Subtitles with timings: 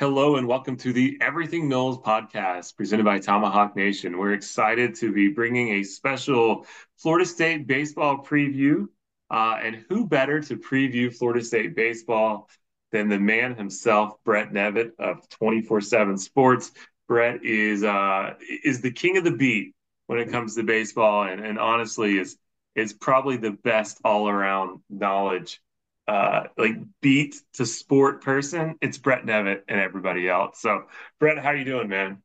[0.00, 4.16] Hello and welcome to the Everything Noles podcast presented by Tomahawk Nation.
[4.16, 6.66] We're excited to be bringing a special
[6.98, 8.86] Florida State baseball preview.
[9.28, 12.48] Uh, and who better to preview Florida State baseball
[12.92, 16.70] than the man himself, Brett Nevitt of 24 7 Sports.
[17.08, 19.74] Brett is uh, is the king of the beat
[20.06, 22.38] when it comes to baseball, and, and honestly, is
[22.76, 25.60] is probably the best all around knowledge
[26.08, 30.58] uh, like beat to sport person, it's Brett Nevitt and everybody else.
[30.60, 30.84] So,
[31.20, 32.22] Brett, how are you doing, man?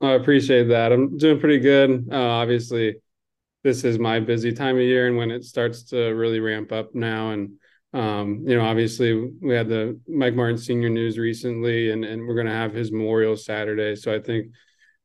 [0.00, 0.92] I appreciate that.
[0.92, 2.08] I'm doing pretty good.
[2.10, 2.96] Uh, obviously,
[3.62, 6.94] this is my busy time of year, and when it starts to really ramp up
[6.94, 7.52] now, and
[7.92, 12.34] um, you know, obviously, we had the Mike Martin Senior News recently, and and we're
[12.34, 13.94] going to have his Memorial Saturday.
[13.94, 14.52] So I think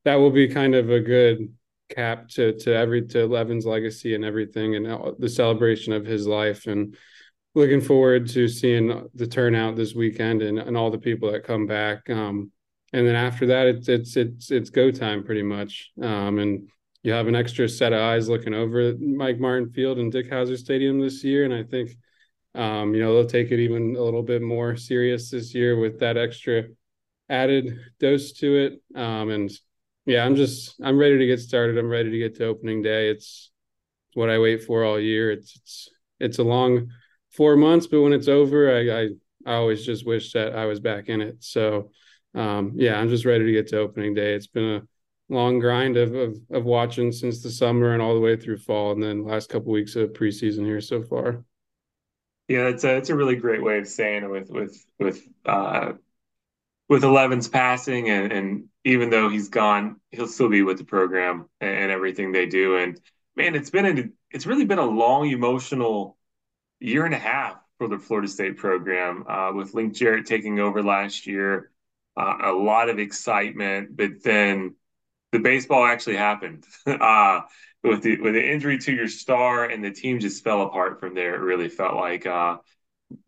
[0.03, 1.53] that will be kind of a good
[1.89, 6.65] cap to to every to Eleven's legacy and everything, and the celebration of his life
[6.65, 6.95] and
[7.55, 11.65] looking forward to seeing the turnout this weekend and, and all the people that come
[11.65, 12.07] back.
[12.09, 12.51] Um,
[12.93, 15.91] and then after that, it's it's it's it's go time pretty much.
[16.01, 16.69] Um, and
[17.01, 20.57] you have an extra set of eyes looking over Mike Martin Field and Dick Howser
[20.57, 21.91] Stadium this year, and I think
[22.53, 25.99] um, you know they'll take it even a little bit more serious this year with
[25.99, 26.63] that extra
[27.29, 28.99] added dose to it.
[28.99, 29.51] Um, and
[30.05, 31.77] yeah, I'm just I'm ready to get started.
[31.77, 33.09] I'm ready to get to opening day.
[33.09, 33.51] It's
[34.13, 35.31] what I wait for all year.
[35.31, 35.89] It's it's
[36.19, 36.89] it's a long
[37.35, 39.09] four months, but when it's over, I, I,
[39.45, 41.43] I always just wish that I was back in it.
[41.43, 41.91] So,
[42.33, 44.33] um, yeah, I'm just ready to get to opening day.
[44.33, 44.81] It's been a
[45.33, 48.91] long grind of, of, of watching since the summer and all the way through fall,
[48.91, 51.43] and then last couple weeks of preseason here so far.
[52.47, 55.93] Yeah, it's a it's a really great way of saying it with with with uh,
[56.87, 61.49] with Eleven's passing, and and even though he's gone, he'll still be with the program
[61.59, 62.77] and, and everything they do.
[62.77, 62.99] And
[63.35, 66.17] man, it's been a, it's really been a long emotional
[66.79, 70.83] year and a half for the Florida State program uh, with Link Jarrett taking over
[70.83, 71.71] last year.
[72.17, 74.75] Uh, a lot of excitement, but then
[75.31, 77.41] the baseball actually happened uh,
[77.83, 81.13] with the with the injury to your star, and the team just fell apart from
[81.13, 81.35] there.
[81.35, 82.57] It really felt like uh,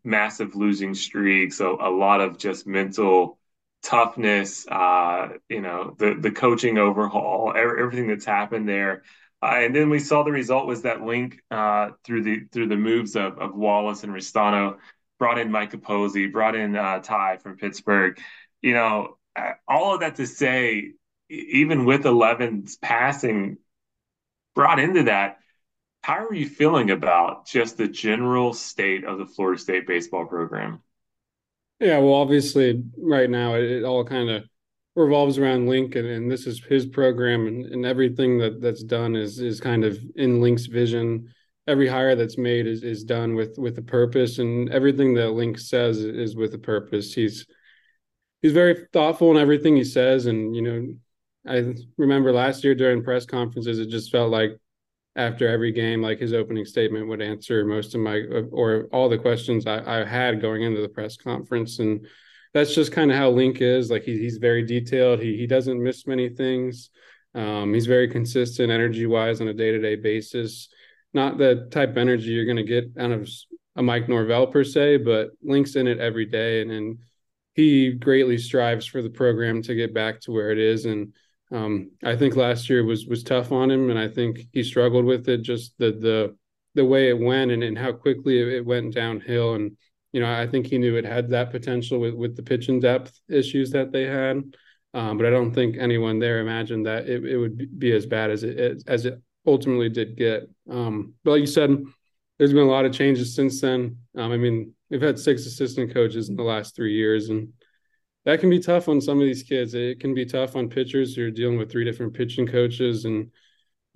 [0.04, 3.38] massive losing streaks, so a lot of just mental
[3.82, 4.66] toughness.
[4.66, 9.02] Uh, you know, the the coaching overhaul, everything that's happened there.
[9.42, 12.76] Uh, and then we saw the result was that link uh, through the through the
[12.76, 14.78] moves of, of Wallace and Ristano,
[15.18, 18.18] brought in Mike Capozzi, brought in uh, Ty from Pittsburgh.
[18.62, 20.92] You know, uh, all of that to say,
[21.28, 23.58] even with 11's passing
[24.54, 25.38] brought into that,
[26.02, 30.82] how are you feeling about just the general state of the Florida State baseball program?
[31.78, 34.44] Yeah, well, obviously, right now it, it all kind of
[34.98, 39.16] revolves around Link, and, and this is his program, and, and everything that that's done
[39.16, 41.32] is is kind of in Link's vision.
[41.66, 45.58] Every hire that's made is is done with with a purpose, and everything that Link
[45.58, 47.14] says is with a purpose.
[47.14, 47.46] He's
[48.42, 50.94] he's very thoughtful in everything he says, and you know,
[51.46, 54.58] I remember last year during press conferences, it just felt like
[55.14, 59.18] after every game, like his opening statement would answer most of my or all the
[59.18, 62.06] questions I, I had going into the press conference, and
[62.54, 63.90] that's just kind of how Link is.
[63.90, 65.20] Like he, he's very detailed.
[65.20, 66.90] He he doesn't miss many things.
[67.34, 70.68] Um, he's very consistent energy wise on a day to day basis.
[71.14, 73.28] Not the type of energy you're going to get out of
[73.76, 76.98] a Mike Norvell per se, but Link's in it every day, and and
[77.54, 80.84] he greatly strives for the program to get back to where it is.
[80.84, 81.12] And
[81.50, 85.04] um, I think last year was was tough on him, and I think he struggled
[85.04, 85.42] with it.
[85.42, 86.36] Just the the
[86.74, 89.76] the way it went and, and how quickly it, it went downhill and
[90.12, 92.80] you know, I think he knew it had that potential with with the pitch and
[92.80, 94.42] depth issues that they had.
[94.94, 98.30] Um, but I don't think anyone there imagined that it, it would be as bad
[98.30, 100.48] as it as it ultimately did get.
[100.70, 101.76] Um, but like you said,
[102.38, 103.98] there's been a lot of changes since then.
[104.16, 107.52] Um, I mean, we've had six assistant coaches in the last three years, and
[108.24, 109.74] that can be tough on some of these kids.
[109.74, 113.30] It can be tough on pitchers who are dealing with three different pitching coaches and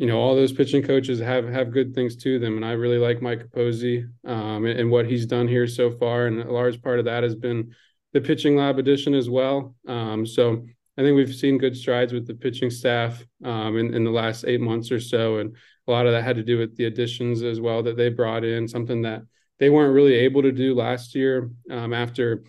[0.03, 2.99] you know, all those pitching coaches have have good things to them, and I really
[2.99, 6.27] like Mike Capozzi um, and, and, what he's done here so far.
[6.27, 7.73] And a large part of that has been
[8.13, 9.77] the pitching lab addition as well.
[9.87, 10.67] Um, so
[10.99, 14.45] I think we've seen good strides with the pitching staff um, in, in the last
[14.45, 15.55] eight months or so, and
[15.87, 18.45] a lot of that had to do with the additions as well that they brought
[18.45, 19.23] in, something that
[19.61, 22.43] they weren't really able to do last year um, after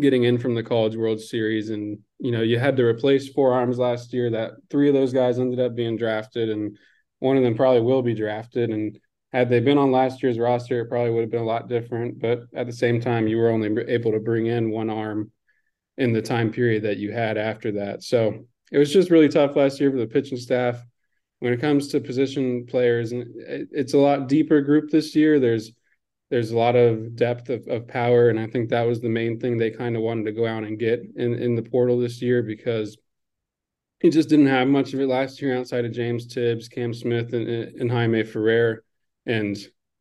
[0.00, 3.52] getting in from the College World Series, and you know you had to replace four
[3.52, 4.30] arms last year.
[4.30, 6.78] That three of those guys ended up being drafted, and
[7.18, 8.70] one of them probably will be drafted.
[8.70, 8.96] And
[9.32, 12.20] had they been on last year's roster, it probably would have been a lot different.
[12.20, 15.32] But at the same time, you were only able to bring in one arm
[15.98, 18.04] in the time period that you had after that.
[18.04, 20.80] So it was just really tough last year for the pitching staff.
[21.40, 23.26] When it comes to position players, and
[23.72, 25.40] it's a lot deeper group this year.
[25.40, 25.72] There's
[26.32, 28.30] there's a lot of depth of, of power.
[28.30, 30.64] And I think that was the main thing they kind of wanted to go out
[30.64, 32.96] and get in, in the portal this year because
[34.00, 37.34] he just didn't have much of it last year outside of James Tibbs, Cam Smith,
[37.34, 38.82] and, and Jaime Ferrer.
[39.26, 39.58] And,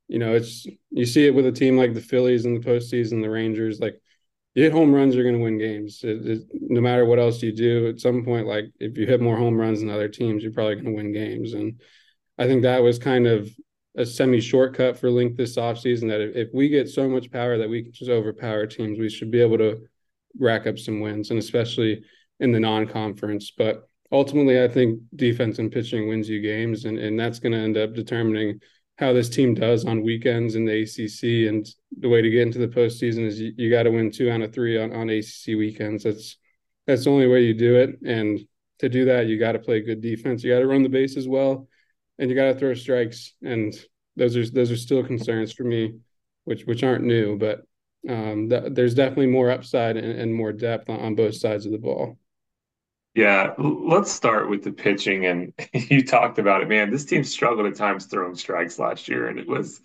[0.08, 3.22] you know, it's you see it with a team like the Phillies in the postseason,
[3.22, 4.00] the Rangers, like
[4.56, 6.00] you hit home runs, you're going to win games.
[6.02, 9.20] It, it, no matter what else you do, at some point, like if you hit
[9.20, 11.52] more home runs than other teams, you're probably going to win games.
[11.52, 11.82] And
[12.38, 13.52] I think that was kind of
[13.96, 17.58] a semi shortcut for Link this offseason that if, if we get so much power
[17.58, 19.82] that we can just overpower teams, we should be able to
[20.40, 22.04] rack up some wins, and especially
[22.40, 23.52] in the non conference.
[23.56, 27.58] But ultimately, I think defense and pitching wins you games, and, and that's going to
[27.58, 28.62] end up determining
[28.98, 31.50] how this team does on weekends in the ACC.
[31.50, 31.68] And
[31.98, 34.42] the way to get into the postseason is you, you got to win two out
[34.42, 36.04] of three on, on ACC weekends.
[36.04, 36.38] That's
[36.88, 38.02] that's the only way you do it.
[38.06, 38.40] And
[38.80, 40.44] to do that, you got to play good defense.
[40.44, 41.68] You got to run the base as well
[42.22, 43.74] and you got to throw strikes, and
[44.16, 45.96] those are those are still concerns for me,
[46.46, 47.64] which which aren't new, but
[48.08, 51.72] um, th- there's definitely more upside and, and more depth on, on, both sides of
[51.72, 52.18] the ball.
[53.16, 56.92] Yeah, let's start with the pitching, and you talked about it, man.
[56.92, 59.82] This team struggled at times throwing strikes last year, and it was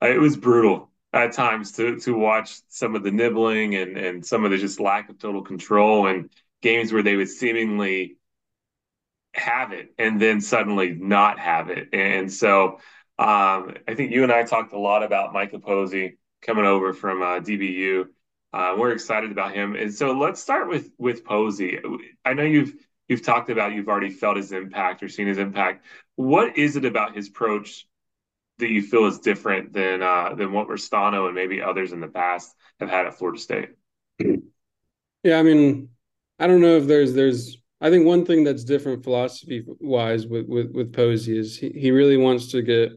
[0.00, 4.44] it was brutal at times to to watch some of the nibbling and and some
[4.44, 6.30] of the just lack of total control and
[6.62, 8.18] games where they would seemingly
[9.36, 11.88] have it and then suddenly not have it.
[11.92, 12.80] And so
[13.18, 17.22] um, I think you and I talked a lot about Micah Posey coming over from
[17.22, 18.06] uh, DBU.
[18.52, 21.78] Uh, we're excited about him, and so let's start with with Posey.
[22.24, 22.74] I know you've
[23.08, 25.84] you've talked about you've already felt his impact or seen his impact.
[26.14, 27.86] What is it about his approach
[28.58, 32.08] that you feel is different than uh, than what Ristano and maybe others in the
[32.08, 33.70] past have had at Florida State?
[35.22, 35.88] Yeah, I mean,
[36.38, 40.46] I don't know if there's there's I think one thing that's different philosophy wise with,
[40.48, 42.92] with, with Posey is he, he really wants to get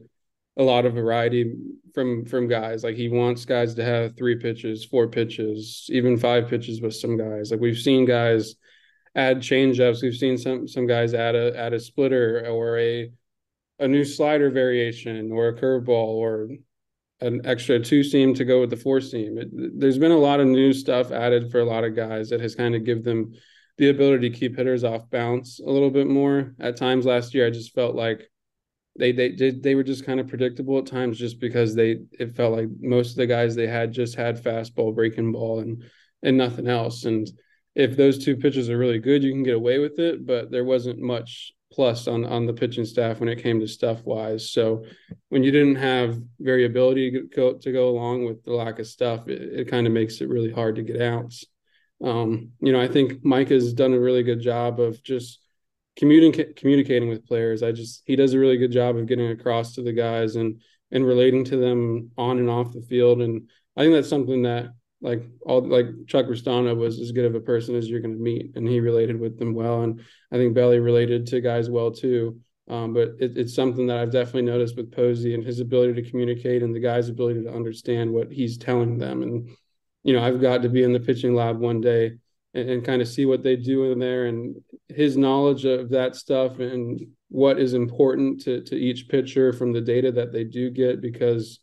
[0.56, 1.52] a lot of variety
[1.94, 2.82] from from guys.
[2.82, 7.16] Like he wants guys to have three pitches, four pitches, even five pitches with some
[7.16, 7.50] guys.
[7.50, 8.54] Like we've seen guys
[9.14, 10.02] add changeups.
[10.02, 13.10] We've seen some some guys add a add a splitter or a
[13.78, 16.48] a new slider variation or a curveball or
[17.20, 19.38] an extra two seam to go with the four seam.
[19.38, 19.48] It,
[19.78, 22.54] there's been a lot of new stuff added for a lot of guys that has
[22.54, 23.32] kind of give them
[23.80, 26.54] the ability to keep hitters off bounce a little bit more.
[26.60, 28.30] At times last year, I just felt like
[28.98, 32.36] they they did they were just kind of predictable at times just because they it
[32.36, 35.82] felt like most of the guys they had just had fastball, breaking ball, and
[36.22, 37.06] and nothing else.
[37.06, 37.26] And
[37.74, 40.26] if those two pitches are really good, you can get away with it.
[40.26, 44.04] But there wasn't much plus on on the pitching staff when it came to stuff
[44.04, 44.50] wise.
[44.50, 44.84] So
[45.30, 49.26] when you didn't have variability to go, to go along with the lack of stuff,
[49.26, 51.46] it, it kind of makes it really hard to get outs.
[52.02, 55.40] Um, you know, I think Mike has done a really good job of just
[55.96, 57.62] communicating communicating with players.
[57.62, 60.60] I just he does a really good job of getting across to the guys and
[60.90, 63.20] and relating to them on and off the field.
[63.20, 64.70] And I think that's something that
[65.02, 68.22] like all like Chuck Ristano was as good of a person as you're going to
[68.22, 69.82] meet, and he related with them well.
[69.82, 70.00] And
[70.32, 72.40] I think Belly related to guys well too.
[72.68, 76.08] Um, but it, it's something that I've definitely noticed with Posey and his ability to
[76.08, 79.22] communicate and the guys' ability to understand what he's telling them.
[79.22, 79.50] And
[80.02, 82.12] you know, I've got to be in the pitching lab one day
[82.54, 84.56] and, and kind of see what they do in there and
[84.88, 89.80] his knowledge of that stuff and what is important to, to each pitcher from the
[89.80, 91.60] data that they do get because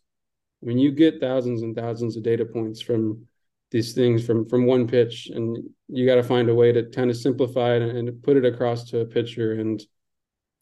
[0.61, 3.25] when you get thousands and thousands of data points from
[3.69, 5.57] these things from from one pitch and
[5.89, 8.45] you got to find a way to kind of simplify it and, and, put it
[8.45, 9.83] across to a pitcher and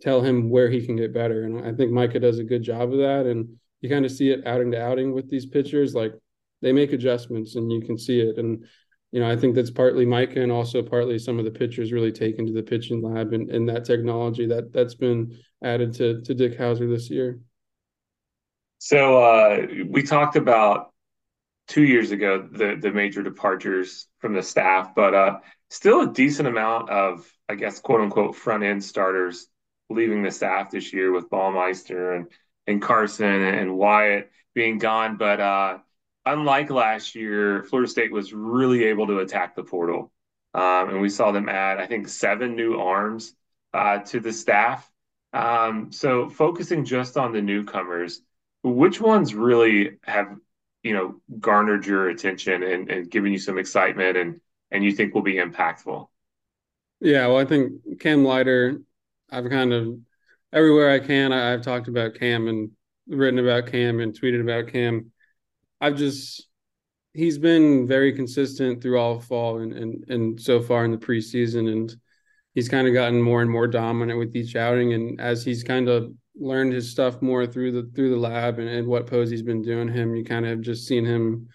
[0.02, 1.44] tell him where he can get better.
[1.44, 4.32] And i think micah does a good job of that and you kind of see
[4.32, 5.94] it outing to outing with these pitchers.
[5.94, 6.14] Like
[6.66, 8.40] they make adjustments and you can see it.
[8.40, 8.66] And,
[9.12, 12.12] you know, I think that's partly Micah and also partly some of the pitchers really
[12.12, 16.34] taken to the pitching lab and, and that technology that that's been added to, to
[16.34, 17.40] Dick Howser this year.
[18.80, 20.92] So uh, we talked about
[21.68, 25.38] two years ago the the major departures from the staff, but uh,
[25.70, 29.48] still a decent amount of I guess quote unquote front end starters
[29.92, 32.26] leaving the staff this year with Baumeister and
[32.66, 35.18] and Carson and Wyatt being gone.
[35.18, 35.78] But uh,
[36.26, 40.12] unlike last year, Florida State was really able to attack the portal.
[40.54, 43.36] Um, and we saw them add, I think, seven new arms
[43.74, 44.90] uh, to the staff.
[45.34, 48.22] Um, so focusing just on the newcomers,
[48.64, 50.38] which ones really have
[50.82, 54.40] you know garnered your attention and, and given you some excitement and
[54.72, 56.08] and you think will be impactful?
[57.02, 58.82] Yeah, well, I think Cam Leiter,
[59.30, 60.00] I've kind of
[60.54, 62.72] everywhere I can, I, have talked about Cam and
[63.08, 65.12] written about Cam and tweeted about Cam.
[65.82, 66.48] I've just
[67.14, 71.72] he's been very consistent through all fall and and and so far in the preseason,
[71.72, 71.96] and
[72.54, 74.94] he's kind of gotten more and more dominant with each outing.
[74.94, 78.70] And as he's kind of learned his stuff more through the through the lab and,
[78.70, 81.48] and what Posey's been doing him, you kind of have just seen him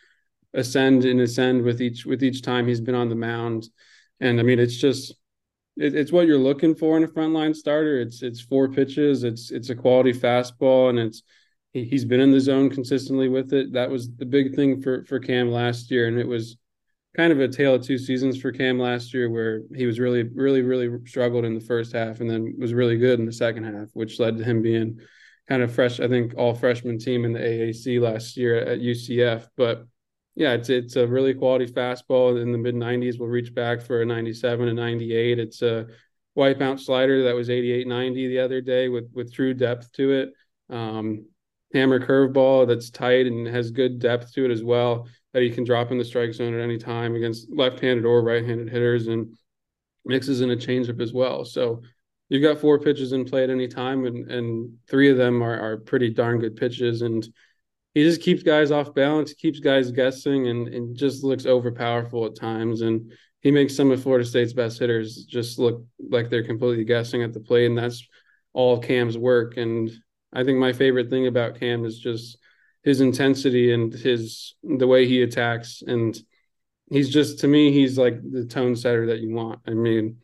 [0.54, 3.68] ascend and ascend with each with each time he's been on the mound.
[4.20, 5.14] And I mean, it's just
[5.76, 8.00] it, it's what you're looking for in a frontline starter.
[8.00, 9.24] It's it's four pitches.
[9.24, 11.22] It's it's a quality fastball, and it's
[11.72, 13.72] he, he's been in the zone consistently with it.
[13.72, 16.56] That was the big thing for for Cam last year, and it was
[17.16, 20.22] kind of a tale of two seasons for Cam last year, where he was really
[20.22, 23.64] really really struggled in the first half, and then was really good in the second
[23.64, 24.98] half, which led to him being
[25.48, 26.00] kind of fresh.
[26.00, 29.86] I think all freshman team in the AAC last year at UCF, but
[30.36, 33.18] yeah, it's it's a really quality fastball in the mid 90s.
[33.18, 35.38] We'll reach back for a 97 and 98.
[35.38, 35.86] It's a
[36.36, 40.32] wipeout slider that was 88 90 the other day with with true depth to it.
[40.70, 41.26] Um,
[41.72, 45.64] hammer curveball that's tight and has good depth to it as well that he can
[45.64, 49.36] drop in the strike zone at any time against left-handed or right-handed hitters and
[50.04, 51.44] mixes in a changeup as well.
[51.44, 51.82] So
[52.28, 55.60] you've got four pitches in play at any time and and three of them are
[55.60, 57.28] are pretty darn good pitches and
[57.94, 62.24] he just keeps guys off balance, keeps guys guessing, and, and just looks over powerful
[62.26, 62.82] at times.
[62.82, 67.22] And he makes some of Florida State's best hitters just look like they're completely guessing
[67.22, 68.06] at the plate, and that's
[68.52, 69.56] all Cam's work.
[69.56, 69.90] And
[70.32, 72.38] I think my favorite thing about Cam is just
[72.82, 75.82] his intensity and his the way he attacks.
[75.86, 76.18] And
[76.90, 79.60] he's just to me, he's like the tone setter that you want.
[79.66, 80.18] I mean,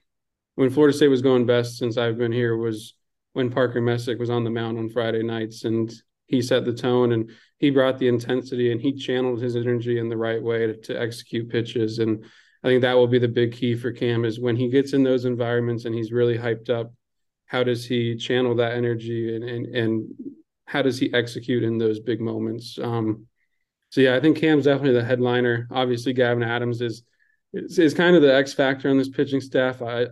[0.54, 2.94] when Florida State was going best since I've been here was
[3.34, 5.92] when Parker Messick was on the mound on Friday nights and
[6.26, 10.08] he set the tone and he brought the intensity and he channeled his energy in
[10.08, 11.98] the right way to, to, execute pitches.
[11.98, 12.24] And
[12.64, 15.02] I think that will be the big key for Cam is when he gets in
[15.02, 16.92] those environments and he's really hyped up,
[17.46, 20.14] how does he channel that energy and and, and
[20.66, 22.78] how does he execute in those big moments?
[22.82, 23.26] Um,
[23.90, 25.68] so yeah, I think Cam's definitely the headliner.
[25.70, 27.02] Obviously, Gavin Adams is,
[27.52, 29.80] is is kind of the X factor on this pitching staff.
[29.80, 30.06] I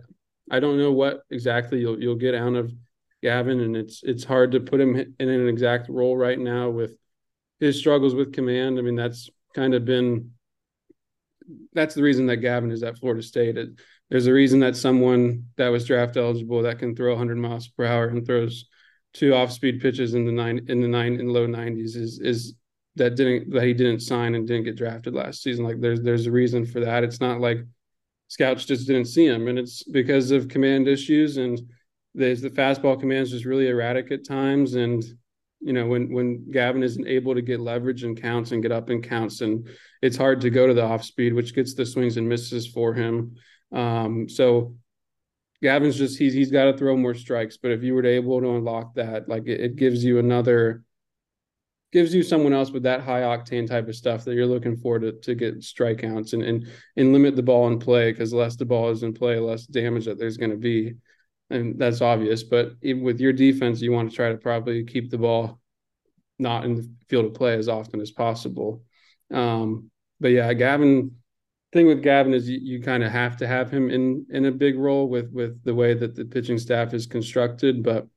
[0.49, 2.73] I don't know what exactly you'll you'll get out of
[3.21, 6.95] Gavin, and it's it's hard to put him in an exact role right now with
[7.59, 8.79] his struggles with command.
[8.79, 10.31] I mean, that's kind of been
[11.73, 13.57] that's the reason that Gavin is at Florida State.
[13.57, 13.69] It,
[14.09, 17.85] there's a reason that someone that was draft eligible that can throw 100 miles per
[17.85, 18.65] hour and throws
[19.13, 22.53] two off-speed pitches in the nine in the nine in low 90s is is
[22.95, 25.65] that didn't that he didn't sign and didn't get drafted last season.
[25.65, 27.03] Like there's there's a reason for that.
[27.03, 27.59] It's not like
[28.27, 31.59] scouts just didn't see him, and it's because of command issues and
[32.15, 35.03] there's the fastball command is just really erratic at times and
[35.59, 38.89] you know when when Gavin isn't able to get leverage and counts and get up
[38.89, 39.67] and counts and
[40.01, 42.93] it's hard to go to the off speed which gets the swings and misses for
[42.93, 43.35] him
[43.71, 44.75] um, so
[45.61, 48.39] Gavin's just he's he's got to throw more strikes but if you were to able
[48.41, 50.83] to unlock that like it, it gives you another
[51.91, 54.99] gives you someone else with that high octane type of stuff that you're looking for
[54.99, 56.67] to to get strikeouts and and
[56.97, 60.05] and limit the ball in play because less the ball is in play less damage
[60.05, 60.93] that there's going to be
[61.49, 62.43] and that's obvious.
[62.43, 65.59] But with your defense, you want to try to probably keep the ball
[66.39, 68.83] not in the field of play as often as possible.
[69.31, 71.17] Um, but yeah, Gavin.
[71.75, 74.51] Thing with Gavin is you, you kind of have to have him in in a
[74.51, 77.83] big role with with the way that the pitching staff is constructed.
[77.83, 78.07] But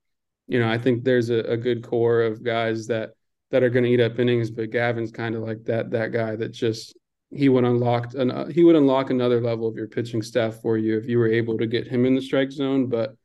[0.47, 3.15] you know, I think there's a, a good core of guys that
[3.51, 4.53] that are going to eat up innings.
[4.53, 6.97] But Gavin's kind of like that that guy that just
[7.33, 10.79] he would unlock an, uh, he would unlock another level of your pitching staff for
[10.79, 12.87] you if you were able to get him in the strike zone.
[12.87, 13.17] But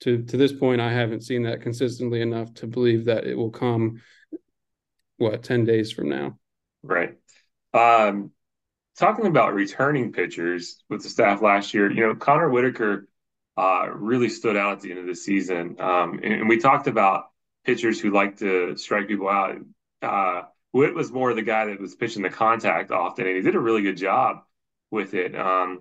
[0.00, 3.50] to to this point, I haven't seen that consistently enough to believe that it will
[3.50, 4.02] come.
[5.18, 6.36] What ten days from now?
[6.82, 7.14] Right.
[7.72, 8.32] Um,
[8.98, 13.08] talking about returning pitchers with the staff last year, you know, Connor Whitaker
[13.56, 16.86] uh, really stood out at the end of the season, um, and, and, we talked
[16.86, 17.24] about
[17.64, 19.56] pitchers who like to strike people out.
[20.00, 23.56] Uh, Whit was more the guy that was pitching the contact often, and he did
[23.56, 24.42] a really good job
[24.90, 25.34] with it.
[25.34, 25.80] Um,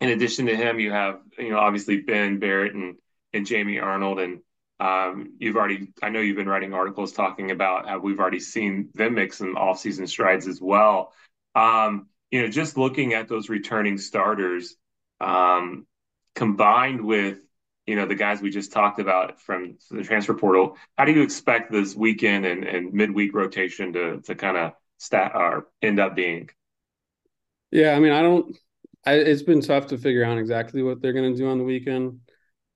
[0.00, 2.96] in addition to him, you have you know obviously Ben Barrett and
[3.34, 4.40] and Jamie Arnold, and
[4.80, 8.88] um, you've already I know you've been writing articles talking about how we've already seen
[8.94, 11.12] them make some offseason strides as well.
[11.54, 14.74] Um, you know, just looking at those returning starters
[15.20, 15.86] um,
[16.34, 17.38] combined with
[17.86, 20.76] you know the guys we just talked about from the transfer portal.
[20.96, 25.32] How do you expect this weekend and, and midweek rotation to to kind of stat
[25.34, 26.48] or end up being?
[27.70, 28.56] Yeah, I mean, I don't.
[29.04, 31.64] I, it's been tough to figure out exactly what they're going to do on the
[31.64, 32.20] weekend.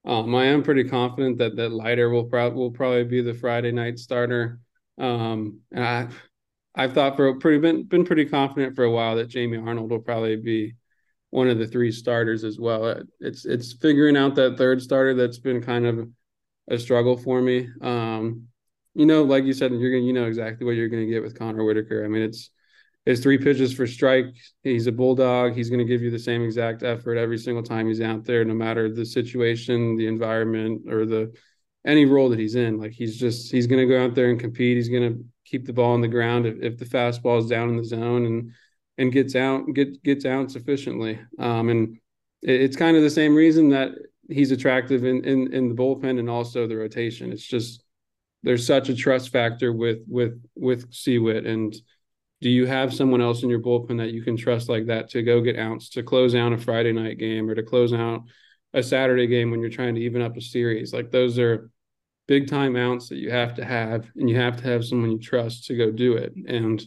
[0.04, 3.72] Um, I am pretty confident that that Leiter will probably will probably be the Friday
[3.72, 4.60] night starter.
[4.98, 6.08] Um, and I
[6.76, 10.00] I've thought for pretty been been pretty confident for a while that Jamie Arnold will
[10.00, 10.75] probably be
[11.30, 13.02] one of the three starters as well.
[13.21, 16.09] It's it's figuring out that third starter that's been kind of
[16.68, 17.68] a struggle for me.
[17.80, 18.49] Um,
[18.95, 21.38] you know, like you said, you're gonna you know exactly what you're gonna get with
[21.38, 22.04] Connor Whitaker.
[22.04, 22.50] I mean, it's
[23.06, 24.35] it's three pitches for strike.
[24.62, 25.54] He's a bulldog.
[25.54, 28.54] He's to give you the same exact effort every single time he's out there, no
[28.54, 31.33] matter the situation, the environment, or the
[31.87, 32.78] any role that he's in.
[32.78, 34.76] Like he's just he's to go out there and compete.
[34.76, 37.76] He's to keep the ball on the ground if, if the fastball is down in
[37.76, 38.52] the zone and
[38.98, 41.18] and gets out get gets out sufficiently.
[41.38, 41.98] Um, and
[42.42, 43.90] it, it's kind of the same reason that
[44.28, 47.32] he's attractive in, in in the bullpen and also the rotation.
[47.32, 47.82] It's just
[48.42, 51.74] there's such a trust factor with with with Seawit and
[52.42, 55.22] do you have someone else in your bullpen that you can trust like that to
[55.22, 58.24] go get outs to close out a Friday night game or to close out
[58.74, 60.92] a Saturday game when you're trying to even up a series?
[60.92, 61.70] Like those are
[62.26, 65.18] big time outs that you have to have, and you have to have someone you
[65.18, 66.35] trust to go do it.
[66.47, 66.83] And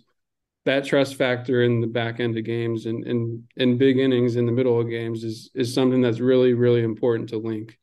[0.66, 4.46] that trust factor in the back end of games and in in big innings in
[4.46, 7.78] the middle of games is is something that's really really important to Link.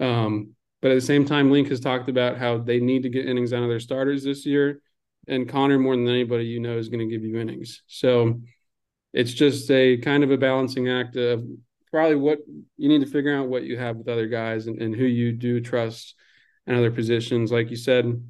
[0.00, 3.28] Um, but at the same time, Link has talked about how they need to get
[3.28, 4.80] innings out of their starters this year,
[5.28, 7.82] and Connor more than anybody you know is going to give you innings.
[7.86, 8.40] So
[9.12, 11.44] it's just a kind of a balancing act of
[11.90, 12.38] probably what
[12.78, 15.32] you need to figure out what you have with other guys and, and who you
[15.32, 16.14] do trust
[16.66, 17.52] and other positions.
[17.52, 18.22] Like you said,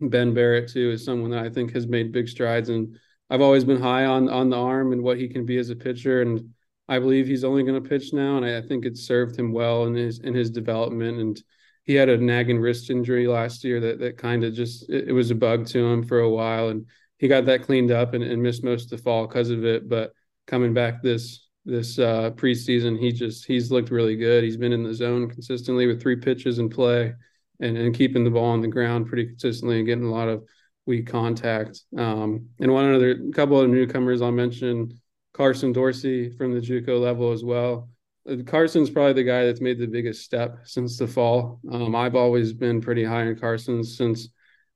[0.00, 2.96] Ben Barrett too is someone that I think has made big strides, and
[3.28, 5.76] I've always been high on on the arm and what he can be as a
[5.76, 6.50] pitcher, and
[6.88, 9.84] I believe he's only going to pitch now, and I, think it's served him well
[9.84, 11.18] in his in his development.
[11.18, 11.42] And
[11.84, 15.12] he had a nagging wrist injury last year that that kind of just it, it,
[15.12, 16.86] was a bug to him for a while, and
[17.18, 19.88] he got that cleaned up and, and missed most of the fall because of it.
[19.88, 20.12] But
[20.48, 24.42] coming back this this uh, preseason, he just he's looked really good.
[24.42, 27.14] He's been in the zone consistently with three pitches in play
[27.60, 30.44] and, and keeping the ball on the ground pretty consistently and getting a lot of
[30.86, 31.82] weak contact.
[31.96, 34.98] Um, and one other couple of newcomers I'll mention
[35.32, 37.88] Carson Dorsey from the JUCO level as well.
[38.28, 41.60] Uh, Carson's probably the guy that's made the biggest step since the fall.
[41.70, 44.28] Um, I've always been pretty high on Carson since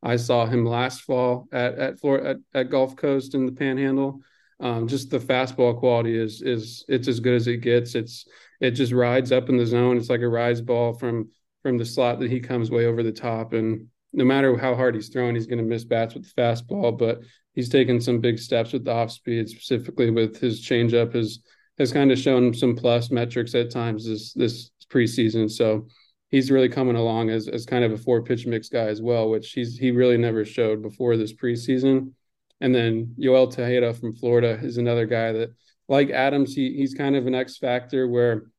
[0.03, 4.21] I saw him last fall at at, Florida, at, at Gulf Coast in the Panhandle.
[4.61, 7.95] Um, just the fastball quality is is it's as good as it gets.
[7.95, 8.27] It's
[8.61, 9.97] it just rides up in the zone.
[9.97, 11.31] It's like a rise ball from
[11.65, 13.55] from the slot that he comes way over the top.
[13.55, 16.97] And no matter how hard he's throwing, he's going to miss bats with the fastball.
[16.97, 17.23] But
[17.55, 21.15] he's taken some big steps with the off speed, specifically with his changeup.
[21.15, 21.41] Has
[21.79, 25.51] has kind of shown some plus metrics at times this this preseason.
[25.51, 25.89] So
[26.31, 29.31] he's really coming along as as kind of a four pitch mix guy as well,
[29.31, 32.13] which he's he really never showed before this preseason.
[32.61, 35.55] And then Yoel Tejeda from Florida is another guy that,
[35.89, 38.51] like Adams, he he's kind of an X factor where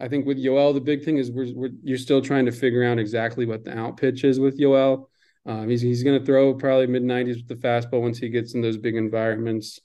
[0.00, 2.84] I think with Yoel, the big thing is we're, we're, you're still trying to figure
[2.84, 5.06] out exactly what the out pitch is with Yoel.
[5.46, 8.54] Um, he's he's going to throw probably mid 90s with the fastball once he gets
[8.54, 9.80] in those big environments.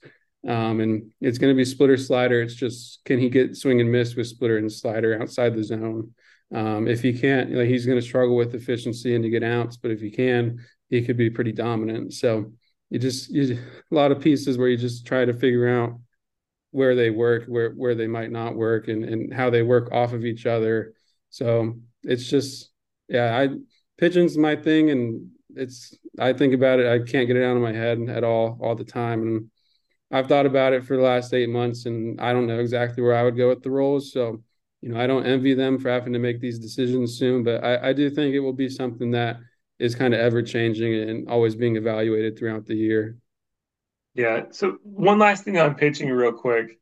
[0.46, 2.42] Um, and it's going to be splitter slider.
[2.42, 6.12] It's just can he get swing and miss with splitter and slider outside the zone?
[6.54, 9.76] Um, if he can't, he's going to struggle with efficiency and to get outs.
[9.78, 12.12] But if he can, he could be pretty dominant.
[12.12, 12.52] So
[12.90, 13.58] you just you,
[13.90, 15.98] a lot of pieces where you just try to figure out
[16.74, 20.12] where they work, where where they might not work, and and how they work off
[20.12, 20.94] of each other.
[21.30, 22.70] So it's just
[23.08, 23.56] yeah, I
[23.96, 26.86] pigeons my thing, and it's I think about it.
[26.86, 29.50] I can't get it out of my head at all all the time, and
[30.10, 33.14] I've thought about it for the last eight months, and I don't know exactly where
[33.14, 34.12] I would go with the roles.
[34.12, 34.42] So
[34.80, 37.90] you know, I don't envy them for having to make these decisions soon, but I,
[37.90, 39.38] I do think it will be something that
[39.78, 43.16] is kind of ever changing and always being evaluated throughout the year.
[44.14, 44.44] Yeah.
[44.50, 46.78] So one last thing on pitching, real quick.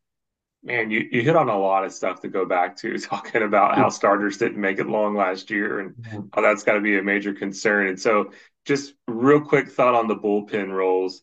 [0.65, 3.77] Man, you, you hit on a lot of stuff to go back to, talking about
[3.77, 7.03] how starters didn't make it long last year and how that's got to be a
[7.03, 7.89] major concern.
[7.89, 8.31] And so,
[8.65, 11.23] just real quick thought on the bullpen roles.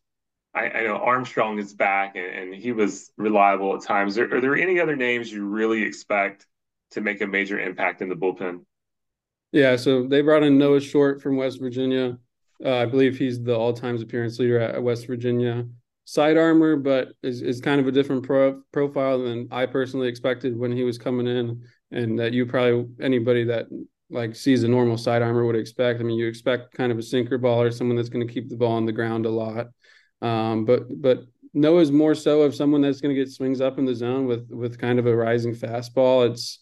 [0.54, 4.18] I, I know Armstrong is back and, and, he was reliable at times.
[4.18, 6.48] Are, are there any other names you really expect
[6.92, 8.66] to make a major impact in the bullpen?
[9.52, 12.18] Yeah, so they brought in Noah Short from West Virginia.
[12.66, 15.66] Uh, I believe he's the all times appearance leader at West Virginia
[16.10, 20.58] side armor, but is, is kind of a different pro, profile than I personally expected
[20.58, 23.68] when he was coming in, and that you probably anybody that
[24.10, 26.00] like sees a normal side armor would expect.
[26.00, 28.50] I mean, you expect kind of a sinker ball or someone that's going to keep
[28.50, 29.68] the ball on the ground a lot,
[30.24, 33.86] um, but but Noah's more so of someone that's going to get swings up in
[33.86, 36.28] the zone with with kind of a rising fastball.
[36.28, 36.58] It's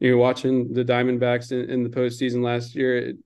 [0.00, 2.96] you're watching the Diamondbacks in, in the postseason last year.
[2.96, 3.16] It,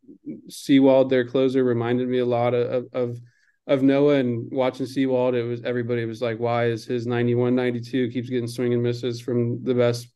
[0.49, 3.19] Sewald, their closer, reminded me a lot of, of
[3.67, 8.11] of Noah and watching Sewald, it was everybody was like, why is his 91, 92
[8.11, 10.09] keeps getting swing and misses from the best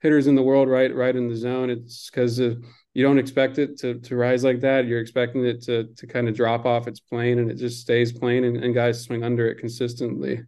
[0.00, 1.70] hitters in the world, right, right in the zone.
[1.70, 2.62] It's because you
[2.94, 4.86] you don't expect it to to rise like that.
[4.86, 8.12] You're expecting it to to kind of drop off its plane and it just stays
[8.12, 10.42] plane and, and guys swing under it consistently.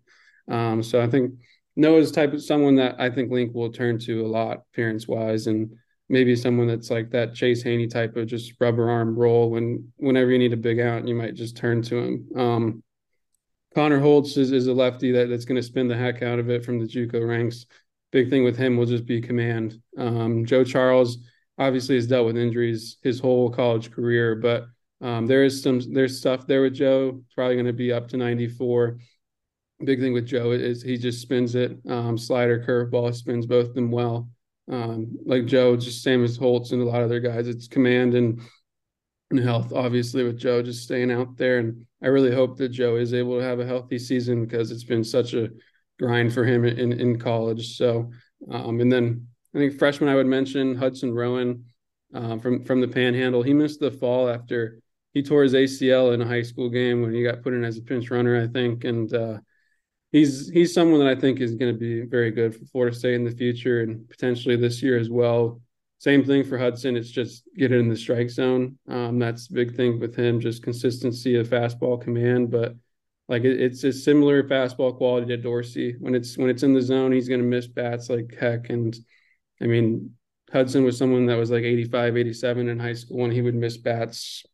[0.50, 1.34] Um, so I think
[1.76, 5.46] Noah's type of someone that I think Link will turn to a lot appearance wise
[5.46, 5.70] and
[6.08, 10.30] maybe someone that's like that Chase Haney type of just rubber arm roll when whenever
[10.30, 12.28] you need a big out you might just turn to him.
[12.36, 12.82] Um,
[13.74, 16.50] Connor Holtz is, is a lefty that, that's going to spin the heck out of
[16.50, 17.66] it from the JUCO ranks.
[18.10, 19.80] Big thing with him will just be command.
[19.98, 21.18] Um, Joe Charles
[21.58, 24.66] obviously has dealt with injuries his whole college career, but
[25.00, 27.20] um, there is some there's stuff there with Joe.
[27.24, 28.98] It's probably going to be up to 94.
[29.84, 33.92] Big thing with Joe is he just spins it, um, slider, curveball, spins both them
[33.92, 34.28] well.
[34.70, 37.48] Um, like Joe, just same as Holtz and a lot of other guys.
[37.48, 38.40] It's command and,
[39.30, 41.58] and health, obviously, with Joe just staying out there.
[41.58, 44.84] And I really hope that Joe is able to have a healthy season because it's
[44.84, 45.48] been such a
[45.98, 47.76] grind for him in in college.
[47.76, 48.10] So,
[48.50, 51.64] um, and then I think freshman I would mention Hudson Rowan
[52.14, 53.42] uh, from from the Panhandle.
[53.42, 54.80] He missed the fall after
[55.14, 57.78] he tore his ACL in a high school game when he got put in as
[57.78, 59.38] a pinch runner, I think, and uh,
[60.12, 63.14] he's he's someone that I think is going to be very good for Florida State
[63.14, 65.60] in the future and potentially this year as well.
[65.98, 66.96] Same thing for Hudson.
[66.96, 68.78] It's just get it in the strike zone.
[68.88, 72.50] Um, that's big thing with him, just consistency of fastball command.
[72.50, 72.76] But
[73.28, 75.96] like it, it's a similar fastball quality to Dorsey.
[75.98, 78.96] When it's when it's in the zone, he's going to miss bats like heck, and
[79.60, 80.14] I mean,
[80.52, 83.76] Hudson was someone that was like 85, 87 in high school, and he would miss
[83.76, 84.44] bats,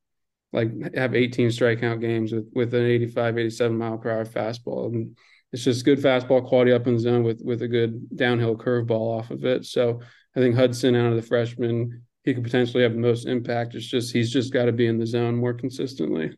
[0.52, 4.86] like have 18 strikeout games with, with an 85, 87 mile per hour fastball.
[4.92, 5.16] And
[5.54, 9.20] it's just good fastball quality up in the zone with, with a good downhill curveball
[9.20, 9.64] off of it.
[9.64, 10.00] So
[10.34, 13.76] I think Hudson out of the freshman, he could potentially have the most impact.
[13.76, 16.36] It's just he's just got to be in the zone more consistently.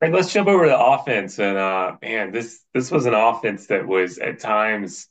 [0.00, 1.38] Right, let's jump over to the offense.
[1.38, 5.08] And uh, man, this this was an offense that was at times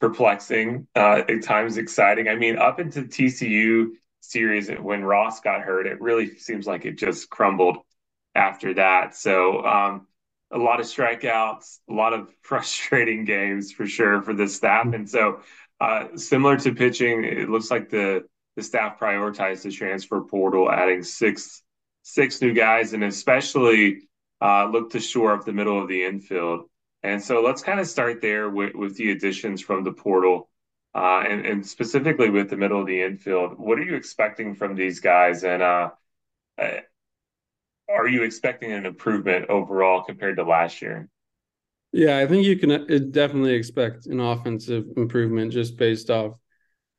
[0.00, 2.28] perplexing, uh, at times exciting.
[2.28, 3.88] I mean, up into the TCU
[4.20, 7.76] series when Ross got hurt, it really seems like it just crumbled
[8.34, 9.14] after that.
[9.14, 10.06] So um,
[10.52, 14.92] a lot of strikeouts, a lot of frustrating games for sure for the staff.
[14.92, 15.40] And so
[15.80, 21.02] uh, similar to pitching, it looks like the the staff prioritized the transfer portal, adding
[21.02, 21.62] six
[22.02, 24.08] six new guys, and especially
[24.42, 26.68] uh, look to shore up the middle of the infield.
[27.02, 30.48] And so let's kind of start there with, with the additions from the portal.
[30.94, 34.74] Uh, and, and, specifically with the middle of the infield, what are you expecting from
[34.74, 35.42] these guys?
[35.42, 35.90] And uh,
[36.58, 36.80] uh,
[37.88, 41.08] are you expecting an improvement overall compared to last year?
[41.92, 46.32] Yeah, I think you can uh, definitely expect an offensive improvement just based off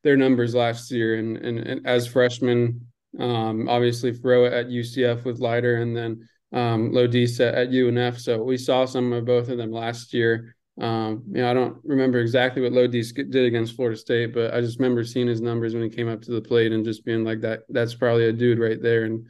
[0.04, 1.16] their numbers last year.
[1.16, 2.86] And, and, and as freshmen,
[3.18, 8.20] um, obviously Ferreira at UCF with Leiter, and then um, Lodise at UNF.
[8.20, 10.54] So we saw some of both of them last year.
[10.80, 14.60] Um, you know, I don't remember exactly what Lodise did against Florida State, but I
[14.60, 17.24] just remember seeing his numbers when he came up to the plate and just being
[17.24, 17.60] like that.
[17.68, 19.26] That's probably a dude right there, and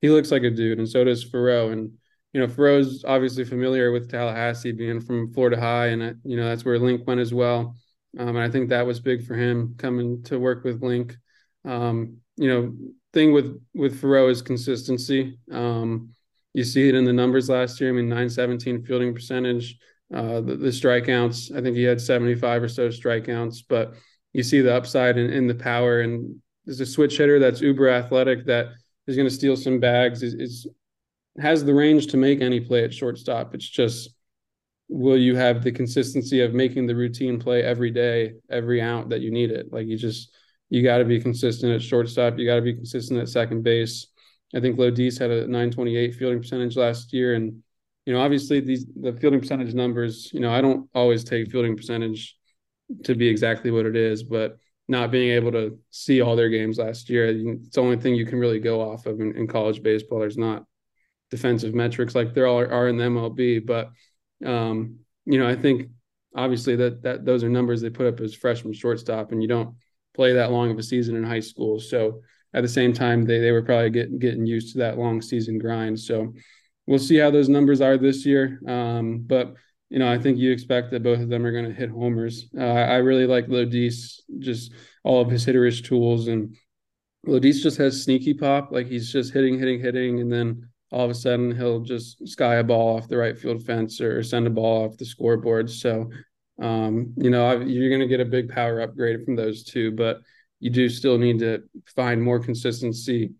[0.00, 1.72] he looks like a dude, and so does Faurot.
[1.72, 1.92] And
[2.32, 6.64] you know, Faurot's obviously familiar with Tallahassee, being from Florida High, and you know that's
[6.64, 7.76] where Link went as well.
[8.18, 11.16] Um, and I think that was big for him coming to work with Link.
[11.64, 12.74] Um, you know,
[13.12, 15.38] thing with with Faurot is consistency.
[15.50, 16.10] Um,
[16.52, 17.90] you see it in the numbers last year.
[17.90, 19.78] I mean, 917 fielding percentage.
[20.12, 23.94] Uh, the, the, strikeouts, I think he had 75 or so strikeouts, but
[24.32, 26.00] you see the upside in, in the power.
[26.00, 28.70] And there's a switch hitter that's uber athletic that
[29.10, 30.22] is going to steal some bags.
[30.22, 30.66] Is, is
[31.38, 33.54] has the range to make any play at shortstop.
[33.54, 34.10] It's just
[34.88, 39.20] will you have the consistency of making the routine play every day, every out that
[39.20, 39.72] you need it?
[39.72, 40.34] Like you just
[40.68, 42.38] you got to be consistent at shortstop.
[42.38, 44.06] You got to be consistent at second base.
[44.54, 47.34] I think Lodise had a 928 fielding percentage last year.
[47.34, 47.62] And,
[48.06, 51.76] you know, obviously these the fielding percentage numbers, you know, I don't always take fielding
[51.76, 52.36] percentage
[53.04, 54.56] to be exactly what it is, but
[54.90, 58.26] not being able to see all their games last year, it's the only thing you
[58.26, 60.18] can really go off of in, in college baseball.
[60.18, 60.64] There's not
[61.30, 63.90] defensive metrics like there are, are in the MLB, but
[64.44, 65.90] um, you know, I think
[66.34, 69.76] obviously that that those are numbers they put up as freshman shortstop, and you don't
[70.12, 72.20] play that long of a season in high school, so
[72.52, 75.56] at the same time they, they were probably getting getting used to that long season
[75.56, 76.00] grind.
[76.00, 76.34] So
[76.88, 78.60] we'll see how those numbers are this year.
[78.66, 79.54] Um, but
[79.90, 82.48] you know, I think you expect that both of them are going to hit homers.
[82.56, 84.72] Uh, I really like Lodise, just
[85.02, 86.56] all of his hitterish tools, and
[87.26, 88.70] Lodise just has sneaky pop.
[88.70, 92.56] Like he's just hitting, hitting, hitting, and then all of a sudden he'll just sky
[92.56, 95.68] a ball off the right field fence or send a ball off the scoreboard.
[95.68, 96.10] So,
[96.62, 100.20] um, you know, you're going to get a big power upgrade from those two, but
[100.60, 101.64] you do still need to
[101.96, 103.32] find more consistency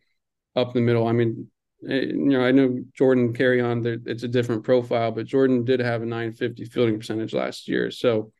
[0.56, 1.06] up the middle.
[1.06, 1.48] I mean,
[1.82, 6.06] you know, I know Jordan Carrion, it's a different profile, but Jordan did have a
[6.06, 7.90] 950 fielding percentage last year.
[7.90, 8.32] So,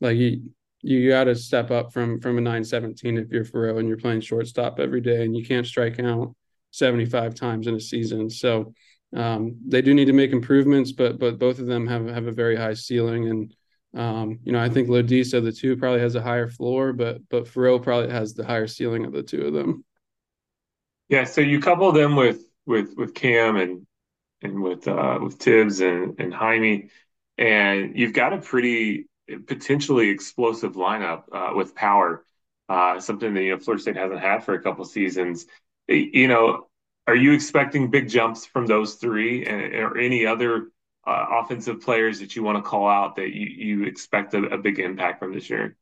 [0.00, 0.42] like, he,
[0.80, 4.20] you got to step up from from a 917 if you're Faurot and you're playing
[4.20, 6.34] shortstop every day and you can't strike out
[6.72, 8.28] 75 times in a season.
[8.28, 8.74] So
[9.14, 12.32] um, they do need to make improvements, but but both of them have have a
[12.32, 13.28] very high ceiling.
[13.28, 13.54] And
[13.94, 17.44] um, you know, I think Lodisa, the two, probably has a higher floor, but but
[17.44, 19.84] Faurot probably has the higher ceiling of the two of them.
[21.08, 21.24] Yeah.
[21.24, 23.86] So you couple them with with with Cam and
[24.42, 26.90] and with uh, with Tibbs and and Jaime,
[27.38, 29.06] and you've got a pretty
[29.46, 32.24] potentially explosive lineup uh, with power.
[32.68, 35.46] Uh, something that you know Florida State hasn't had for a couple seasons.
[35.88, 36.68] You know,
[37.06, 40.68] are you expecting big jumps from those three, and, or any other
[41.06, 44.58] uh, offensive players that you want to call out that you you expect a, a
[44.58, 45.76] big impact from this year?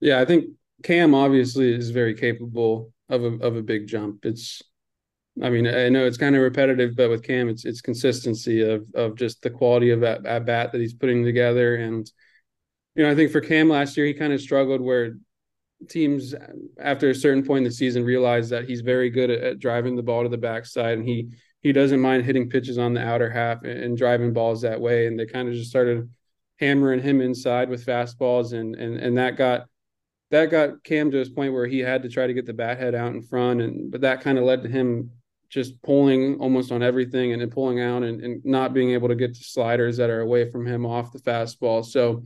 [0.00, 0.46] Yeah, I think
[0.82, 4.24] Cam obviously is very capable of a of a big jump.
[4.24, 4.62] It's
[5.42, 8.84] I mean, I know it's kind of repetitive, but with Cam, it's it's consistency of
[8.94, 11.76] of just the quality of at, at bat that he's putting together.
[11.76, 12.10] And
[12.94, 15.14] you know, I think for Cam last year, he kind of struggled where
[15.88, 16.34] teams
[16.78, 19.96] after a certain point in the season realized that he's very good at, at driving
[19.96, 21.30] the ball to the backside, and he
[21.62, 25.06] he doesn't mind hitting pitches on the outer half and, and driving balls that way.
[25.06, 26.10] And they kind of just started
[26.58, 29.68] hammering him inside with fastballs, and and and that got
[30.30, 32.78] that got Cam to a point where he had to try to get the bat
[32.78, 35.12] head out in front, and but that kind of led to him
[35.50, 39.16] just pulling almost on everything and then pulling out and, and not being able to
[39.16, 41.84] get to sliders that are away from him off the fastball.
[41.84, 42.22] So,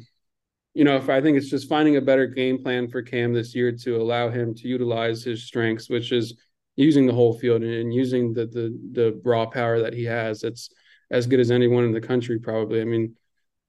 [0.74, 3.54] you know, if I think it's just finding a better game plan for Cam this
[3.54, 6.36] year to allow him to utilize his strengths, which is
[6.76, 10.42] using the whole field and, using the the the raw power that he has.
[10.42, 10.68] It's
[11.10, 12.80] as good as anyone in the country, probably.
[12.80, 13.14] I mean,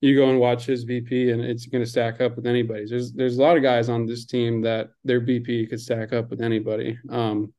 [0.01, 2.89] you go and watch his BP and it's going to stack up with anybody's.
[2.89, 6.29] There's there's a lot of guys on this team that their BP could stack up
[6.29, 6.97] with anybody.
[7.09, 7.53] Um,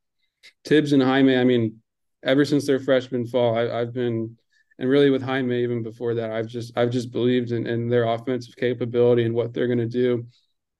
[0.64, 1.80] Tibbs and Jaime, I mean,
[2.26, 4.36] ever since their freshman fall, I, have been,
[4.78, 8.04] and really with Jaime even before that, I've just I've just believed in, in their
[8.04, 10.26] offensive capability and what they're going to do.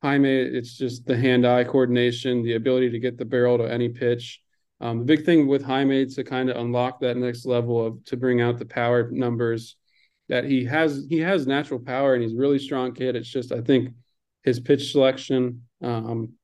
[0.03, 4.41] Jaime, it's just the hand-eye coordination, the ability to get the barrel to any pitch.
[4.81, 8.17] Um, the big thing with Jaime to kind of unlock that next level of to
[8.17, 9.77] bring out the power numbers
[10.29, 11.07] that he has.
[11.09, 13.17] He has natural power and he's really strong kid.
[13.17, 13.95] It's just I think
[14.45, 16.35] his pitch selection, um,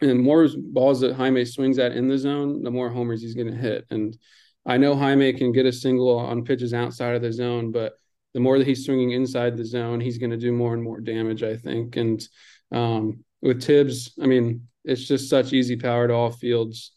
[0.00, 3.34] and the more balls that Jaime swings at in the zone, the more homers he's
[3.34, 3.84] going to hit.
[3.90, 4.16] And
[4.64, 7.94] I know Jaime can get a single on pitches outside of the zone, but
[8.34, 11.00] the more that he's swinging inside the zone, he's going to do more and more
[11.00, 11.96] damage, I think.
[11.96, 12.22] And
[12.70, 16.92] um, with Tibbs, I mean, it's just such easy power to all fields.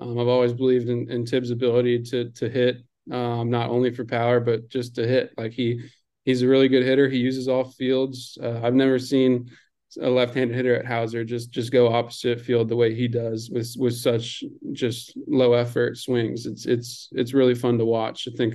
[0.00, 2.78] Um, I've always believed in, in Tibbs' ability to to hit,
[3.10, 5.32] um, not only for power but just to hit.
[5.36, 5.82] Like he
[6.24, 7.08] he's a really good hitter.
[7.08, 8.38] He uses all fields.
[8.42, 9.50] Uh, I've never seen
[10.00, 13.74] a left-handed hitter at Howser just just go opposite field the way he does with
[13.78, 16.46] with such just low effort swings.
[16.46, 18.28] It's it's it's really fun to watch.
[18.32, 18.54] I think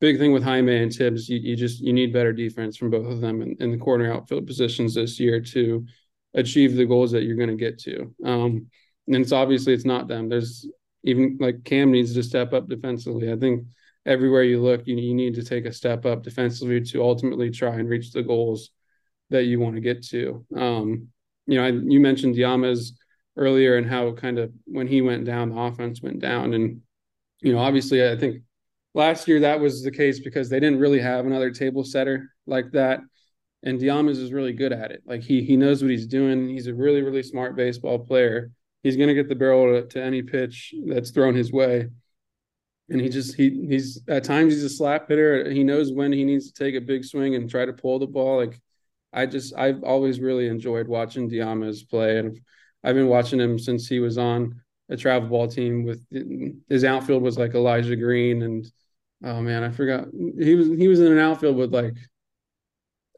[0.00, 3.06] big thing with Jaime and Tibbs, you, you just you need better defense from both
[3.06, 5.86] of them in, in the corner outfield positions this year to
[6.34, 8.14] achieve the goals that you're going to get to.
[8.24, 8.66] Um,
[9.06, 10.28] and it's obviously it's not them.
[10.28, 10.66] There's
[11.04, 13.32] even like Cam needs to step up defensively.
[13.32, 13.64] I think
[14.06, 17.76] everywhere you look, you, you need to take a step up defensively to ultimately try
[17.76, 18.70] and reach the goals
[19.30, 20.44] that you want to get to.
[20.56, 21.08] Um,
[21.46, 22.92] you know, I, you mentioned DeAmez
[23.36, 26.54] earlier and how kind of when he went down, the offense went down.
[26.54, 26.80] And,
[27.40, 28.42] you know, obviously, I think
[28.94, 32.70] last year that was the case because they didn't really have another table setter like
[32.72, 33.00] that.
[33.62, 35.02] And DeAmez is really good at it.
[35.06, 36.48] Like he he knows what he's doing.
[36.48, 38.50] He's a really really smart baseball player.
[38.82, 41.88] He's going to get the barrel to, to any pitch that's thrown his way.
[42.90, 45.50] And he just he he's at times he's a slap hitter.
[45.50, 48.06] He knows when he needs to take a big swing and try to pull the
[48.06, 48.36] ball.
[48.36, 48.60] Like
[49.14, 52.40] I just I've always really enjoyed watching DeAmez play, and
[52.82, 56.04] I've been watching him since he was on a travel ball team with
[56.68, 58.66] his outfield was like Elijah Green and
[59.24, 61.94] oh man, I forgot he was he was in an outfield with like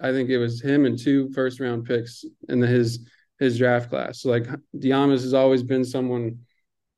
[0.00, 3.90] I think it was him and two first round picks in the, his his draft
[3.90, 4.20] class.
[4.20, 6.40] So like DeAmez has always been someone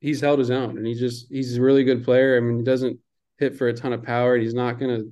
[0.01, 2.37] he's held his own and he just he's a really good player.
[2.37, 2.99] I mean, he doesn't
[3.37, 5.03] hit for a ton of power and he's not gonna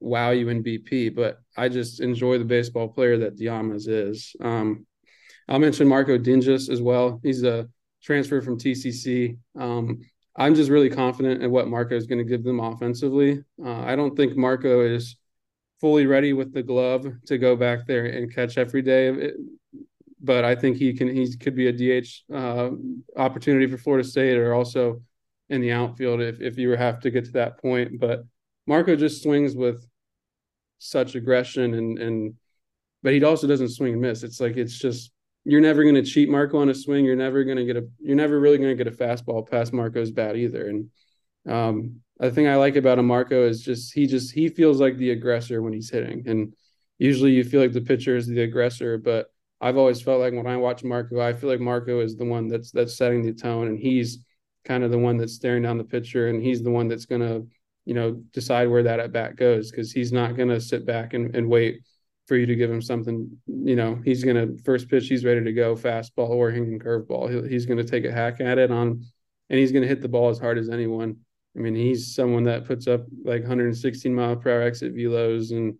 [0.00, 4.34] wow you in BP, but I just enjoy the baseball player that DeAmez is.
[4.40, 4.86] Um,
[5.48, 7.20] I'll mention Marco Dinges as well.
[7.22, 7.68] He's a
[8.02, 9.36] transfer from TCC.
[9.58, 10.00] Um,
[10.36, 13.42] I'm just really confident in what Marco is going to give them offensively.
[13.62, 15.16] Uh, I don't think Marco is
[15.80, 19.08] fully ready with the glove to go back there and catch every day.
[19.08, 19.34] It,
[20.22, 21.14] but I think he can.
[21.14, 22.70] He could be a DH uh,
[23.16, 25.02] opportunity for Florida State, or also
[25.48, 27.98] in the outfield if if you have to get to that point.
[27.98, 28.22] But
[28.66, 29.84] Marco just swings with
[30.90, 32.34] such aggression and and
[33.02, 34.22] but he also doesn't swing and miss.
[34.22, 35.12] It's like it's just
[35.44, 37.04] you're never going to cheat Marco on a swing.
[37.04, 39.72] You're never going to get a you're never really going to get a fastball past
[39.72, 40.68] Marco's bat either.
[40.68, 40.90] And
[41.48, 44.96] um, the thing I like about a Marco is just he just he feels like
[44.96, 46.22] the aggressor when he's hitting.
[46.26, 46.54] And
[46.98, 49.26] usually you feel like the pitcher is the aggressor, but
[49.60, 52.48] I've always felt like when I watch Marco, I feel like Marco is the one
[52.48, 54.18] that's that's setting the tone, and he's
[54.64, 57.20] kind of the one that's staring down the pitcher, and he's the one that's going
[57.20, 57.46] to,
[57.84, 61.14] you know, decide where that at bat goes because he's not going to sit back
[61.14, 61.82] and, and wait
[62.26, 63.30] for you to give him something.
[63.46, 67.48] You know, he's going to first pitch, he's ready to go, fastball or hanging curveball.
[67.50, 69.04] He's going to take a hack at it on,
[69.50, 71.16] and he's going to hit the ball as hard as anyone.
[71.56, 75.76] I mean, he's someone that puts up like 116 mile per hour exit velos and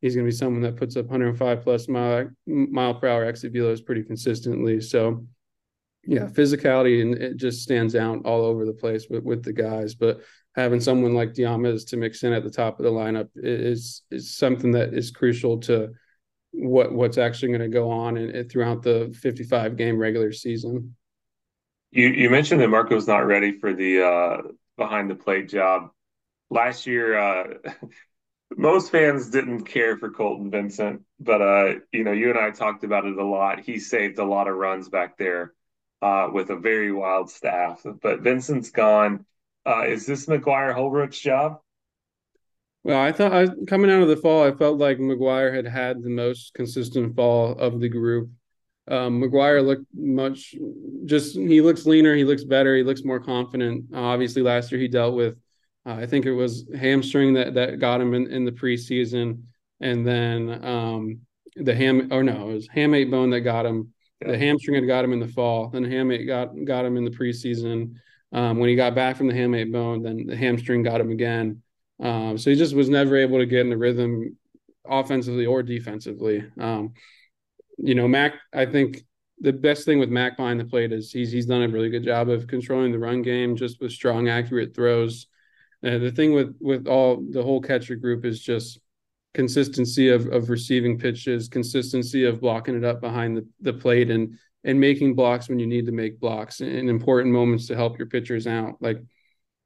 [0.00, 3.52] he's going to be someone that puts up 105 plus mile mile per hour exit
[3.52, 4.80] velos pretty consistently.
[4.80, 5.26] So,
[6.04, 9.96] yeah, physicality and it just stands out all over the place with, with the guys.
[9.96, 10.20] But
[10.56, 14.36] having someone like DeAmez to mix in at the top of the lineup is is
[14.36, 15.90] something that is crucial to
[16.52, 20.96] what what's actually going to go on in, throughout the 55 game regular season.
[21.90, 24.42] You you mentioned that Marco's not ready for the uh,
[24.76, 25.90] behind the plate job.
[26.48, 27.44] Last year, uh,
[28.56, 32.84] most fans didn't care for Colton Vincent, but uh, you know, you and I talked
[32.84, 33.60] about it a lot.
[33.60, 35.52] He saved a lot of runs back there
[36.00, 37.84] uh, with a very wild staff.
[38.02, 39.26] But Vincent's gone.
[39.66, 41.58] Uh, is this McGuire Holbrook's job?
[42.84, 46.02] Well, I thought I, coming out of the fall, I felt like McGuire had had
[46.02, 48.30] the most consistent fall of the group.
[48.88, 50.54] Um, McGuire looked much
[51.04, 53.86] just he looks leaner, he looks better, he looks more confident.
[53.92, 55.36] Uh, obviously, last year he dealt with
[55.86, 59.42] uh, I think it was hamstring that that got him in, in the preseason,
[59.80, 61.20] and then um,
[61.56, 63.92] the ham or no, it was hamate bone that got him.
[64.20, 64.32] Yeah.
[64.32, 65.68] The hamstring had got him in the fall.
[65.68, 67.94] Then hamate got got him in the preseason.
[68.36, 71.62] Um, when he got back from the hamate bone, then the hamstring got him again.
[71.98, 74.36] Um, so he just was never able to get in the rhythm,
[74.86, 76.44] offensively or defensively.
[76.60, 76.92] Um,
[77.78, 78.34] you know, Mac.
[78.52, 79.04] I think
[79.40, 82.04] the best thing with Mac behind the plate is he's he's done a really good
[82.04, 85.28] job of controlling the run game, just with strong, accurate throws.
[85.82, 88.80] Uh, the thing with with all the whole catcher group is just
[89.32, 94.38] consistency of of receiving pitches, consistency of blocking it up behind the, the plate and
[94.66, 98.08] and making blocks when you need to make blocks in important moments to help your
[98.08, 98.74] pitchers out.
[98.80, 99.00] Like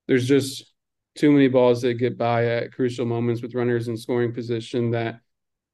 [0.07, 0.73] there's just
[1.17, 5.21] too many balls that get by at crucial moments with runners in scoring position that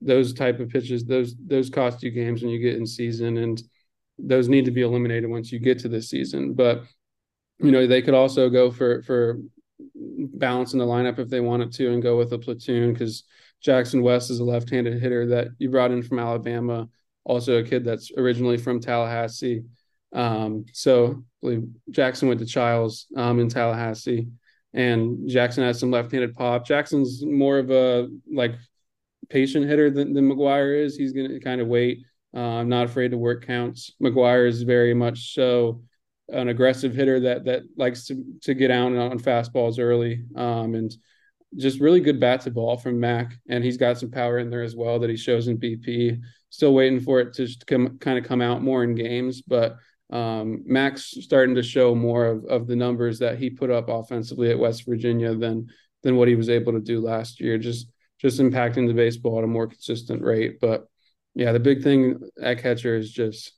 [0.00, 3.62] those type of pitches those those cost you games when you get in season and
[4.18, 6.84] those need to be eliminated once you get to this season but
[7.58, 9.38] you know they could also go for for
[9.94, 13.24] balance in the lineup if they wanted to and go with a platoon because
[13.62, 16.88] Jackson West is a left-handed hitter that you brought in from Alabama,
[17.26, 19.64] also a kid that's originally from Tallahassee.
[20.12, 21.24] Um, so
[21.90, 24.28] Jackson went to Chiles um, in Tallahassee,
[24.72, 26.64] and Jackson has some left-handed pop.
[26.64, 28.54] Jackson's more of a like
[29.28, 30.96] patient hitter than, than McGuire is.
[30.96, 32.04] He's going to kind of wait.
[32.34, 33.92] Uh, I'm not afraid to work counts.
[34.00, 35.82] McGuire is very much so
[36.28, 40.94] an aggressive hitter that that likes to to get out on fastballs early, um, and
[41.56, 43.34] just really good bat to ball from Mac.
[43.48, 46.20] And he's got some power in there as well that he shows in BP.
[46.50, 49.76] Still waiting for it to come kind of come out more in games, but
[50.10, 54.50] um, Mac's starting to show more of, of the numbers that he put up offensively
[54.50, 55.68] at West Virginia than
[56.02, 57.58] than what he was able to do last year.
[57.58, 60.60] Just just impacting the baseball at a more consistent rate.
[60.60, 60.86] But
[61.34, 63.52] yeah, the big thing at catcher is just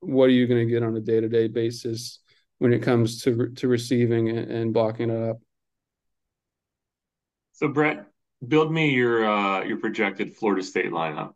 [0.00, 2.20] what are you going to get on a day to day basis
[2.58, 5.38] when it comes to to receiving and blocking it up.
[7.52, 8.06] So Brett,
[8.46, 11.32] build me your uh, your projected Florida State lineup.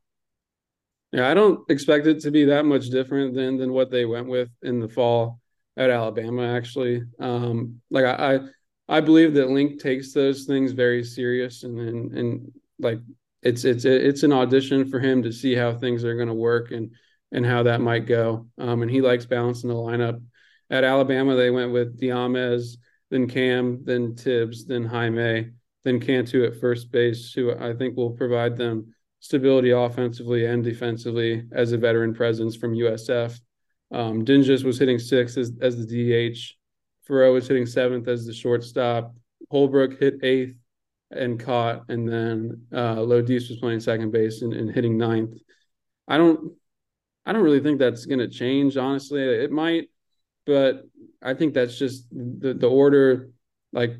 [1.14, 4.26] Yeah, I don't expect it to be that much different than than what they went
[4.26, 5.38] with in the fall
[5.76, 6.42] at Alabama.
[6.42, 8.40] Actually, um, like I, I
[8.96, 12.98] I believe that Link takes those things very serious, and and, and like
[13.42, 16.72] it's it's it's an audition for him to see how things are going to work
[16.72, 16.90] and
[17.30, 18.48] and how that might go.
[18.58, 20.20] Um, and he likes balancing the lineup.
[20.68, 22.76] At Alabama, they went with DeAmez,
[23.10, 25.52] then Cam, then Tibbs, then Jaime,
[25.84, 28.94] then Cantu at first base, who I think will provide them
[29.24, 33.40] stability offensively and defensively as a veteran presence from USF.
[33.90, 36.38] Um, was hitting sixth as, as the DH.
[37.08, 39.14] Faurot was hitting seventh as the shortstop.
[39.50, 40.56] Holbrook hit eighth
[41.10, 45.38] and caught, and then uh, Lodise was playing second base and, and hitting ninth.
[46.06, 46.52] I don't
[47.24, 48.76] I don't really think that's going to change.
[48.76, 49.88] Honestly, it might,
[50.44, 50.82] but
[51.22, 53.30] I think that's just the the order.
[53.72, 53.96] Like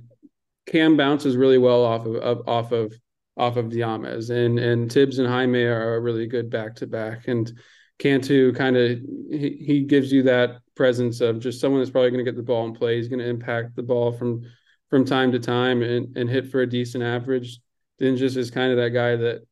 [0.67, 2.93] Cam bounces really well off of, of off of
[3.37, 7.53] off of DeAmez, and and Tibbs and Jaime are really good back to back, and
[7.99, 8.99] Cantu kind of
[9.31, 12.43] he, he gives you that presence of just someone that's probably going to get the
[12.43, 12.97] ball in play.
[12.97, 14.43] He's going to impact the ball from
[14.91, 17.59] from time to time and, and hit for a decent average.
[17.99, 19.43] Dinges is kind of that guy that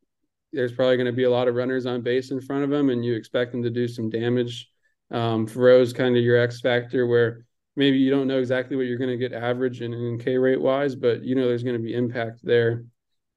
[0.52, 2.90] there's probably going to be a lot of runners on base in front of him,
[2.90, 4.68] and you expect him to do some damage.
[5.10, 7.44] Um, Faurot's kind of your X factor where
[7.76, 10.60] maybe you don't know exactly what you're going to get average and, and K rate
[10.60, 12.84] wise, but you know there's going to be impact there.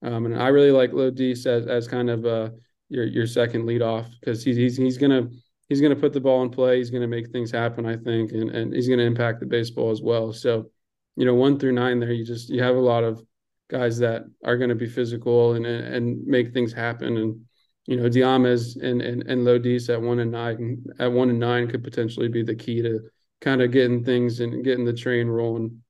[0.01, 2.53] Um, and I really like Lodise as, as kind of a
[2.89, 5.29] your your second leadoff because he's he's he's gonna
[5.69, 6.77] he's gonna put the ball in play.
[6.77, 10.01] He's gonna make things happen, I think, and and he's gonna impact the baseball as
[10.01, 10.33] well.
[10.33, 10.69] So,
[11.15, 13.21] you know, one through nine there, you just you have a lot of
[13.69, 17.17] guys that are to be physical and and make things happen.
[17.17, 17.41] And
[17.87, 21.67] you know, DeAmez and and and Lodise at one and nine at one and nine
[21.67, 22.99] could potentially be the key to
[23.41, 25.81] kind of getting things and getting the train rolling.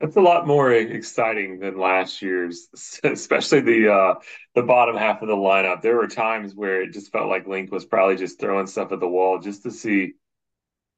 [0.00, 2.68] That's a lot more exciting than last year's,
[3.04, 4.14] especially the uh,
[4.54, 5.82] the bottom half of the lineup.
[5.82, 9.00] There were times where it just felt like Link was probably just throwing stuff at
[9.00, 10.14] the wall just to see,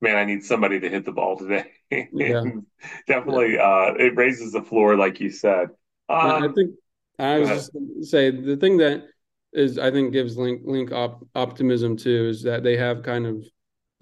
[0.00, 1.70] man, I need somebody to hit the ball today.
[2.14, 2.42] Yeah.
[3.06, 3.68] definitely, yeah.
[3.68, 5.68] Uh, it raises the floor, like you said.
[6.08, 6.74] Um, I think
[7.18, 9.04] I was just say the thing that
[9.52, 13.44] is I think gives Link Link op- optimism too is that they have kind of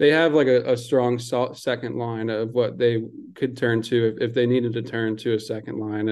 [0.01, 3.03] they have like a, a strong second line of what they
[3.35, 6.09] could turn to if, if they needed to turn to a second line.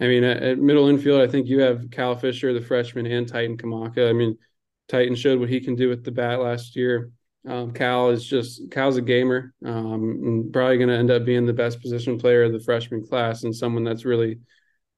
[0.00, 3.28] I mean, at, at, middle infield, I think you have Cal Fisher, the freshman, and
[3.28, 4.08] Titan Kamaka.
[4.08, 4.38] I mean,
[4.88, 7.10] Titan showed what he can do with the bat last year.
[7.46, 11.44] Um, Cal is just Cal's a gamer, um, and probably going to end up being
[11.44, 14.38] the best position player of the freshman class and someone that's really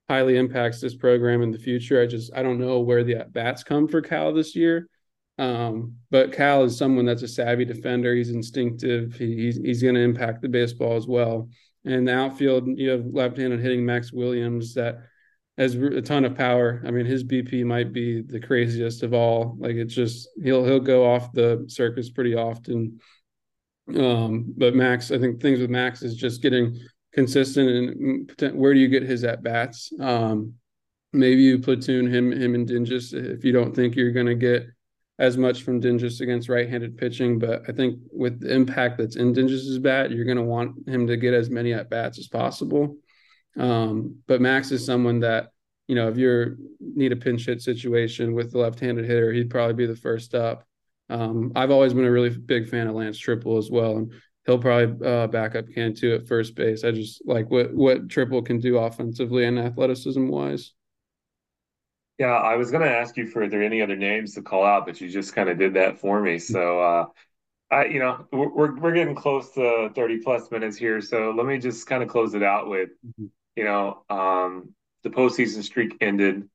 [0.09, 2.01] highly impacts this program in the future.
[2.01, 4.89] I just I don't know where the bats come for Cal this year.
[5.41, 8.15] Um, but Cal is someone that's a savvy defender.
[8.15, 9.15] He's instinctive.
[9.15, 11.49] He, he's he's going to impact the baseball as well.
[11.87, 14.99] And the outfield, you have left-handed hitting Max Williams that
[15.57, 16.83] has a ton of power.
[16.87, 19.57] I mean, his BP might be the craziest of all.
[19.59, 23.01] Like it's just he'll he'll go off the circus pretty often.
[23.97, 26.79] Um, but Max, I think things with Max is just getting
[27.15, 27.99] consistent
[28.41, 29.91] and where do you get his at bats?
[29.99, 30.55] Um,
[31.15, 34.67] maybe you platoon him him and Dinges if you don't think you're going to get
[35.21, 39.35] as much from Dinges against right-handed pitching, but I think with the impact that's in
[39.35, 42.97] Dinges's bat, you're going to want him to get as many at bats as possible.
[43.59, 45.51] Um, but Max is someone that
[45.89, 49.75] you know if you need a pinch hit situation with the left-handed hitter, he'd probably
[49.75, 50.65] be the first up.
[51.11, 54.13] Um, I've always been a really big fan of Lance Triple as well, and
[54.47, 56.83] he'll probably uh, back up Cantu at first base.
[56.83, 60.73] I just like what what Triple can do offensively and athleticism wise.
[62.21, 64.63] Yeah, I was going to ask you for are there any other names to call
[64.63, 66.39] out, but you just kind of did that for me.
[66.39, 67.07] So, uh,
[67.71, 71.57] I, you know, we're we're getting close to thirty plus minutes here, so let me
[71.57, 73.29] just kind of close it out with, mm-hmm.
[73.57, 76.47] you know, um, the postseason streak ended,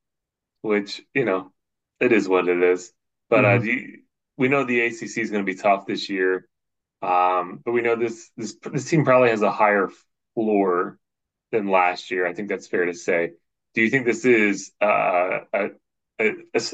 [0.61, 1.51] which you know,
[1.99, 2.93] it is what it is.
[3.31, 3.61] But uh, mm-hmm.
[3.63, 3.99] uh, you,
[4.37, 6.47] we know the ACC is going to be tough this year,
[7.01, 9.89] um, but we know this this this team probably has a higher
[10.35, 10.99] floor
[11.51, 12.27] than last year.
[12.27, 13.31] I think that's fair to say
[13.75, 15.69] do you think this is uh, a,
[16.19, 16.31] a,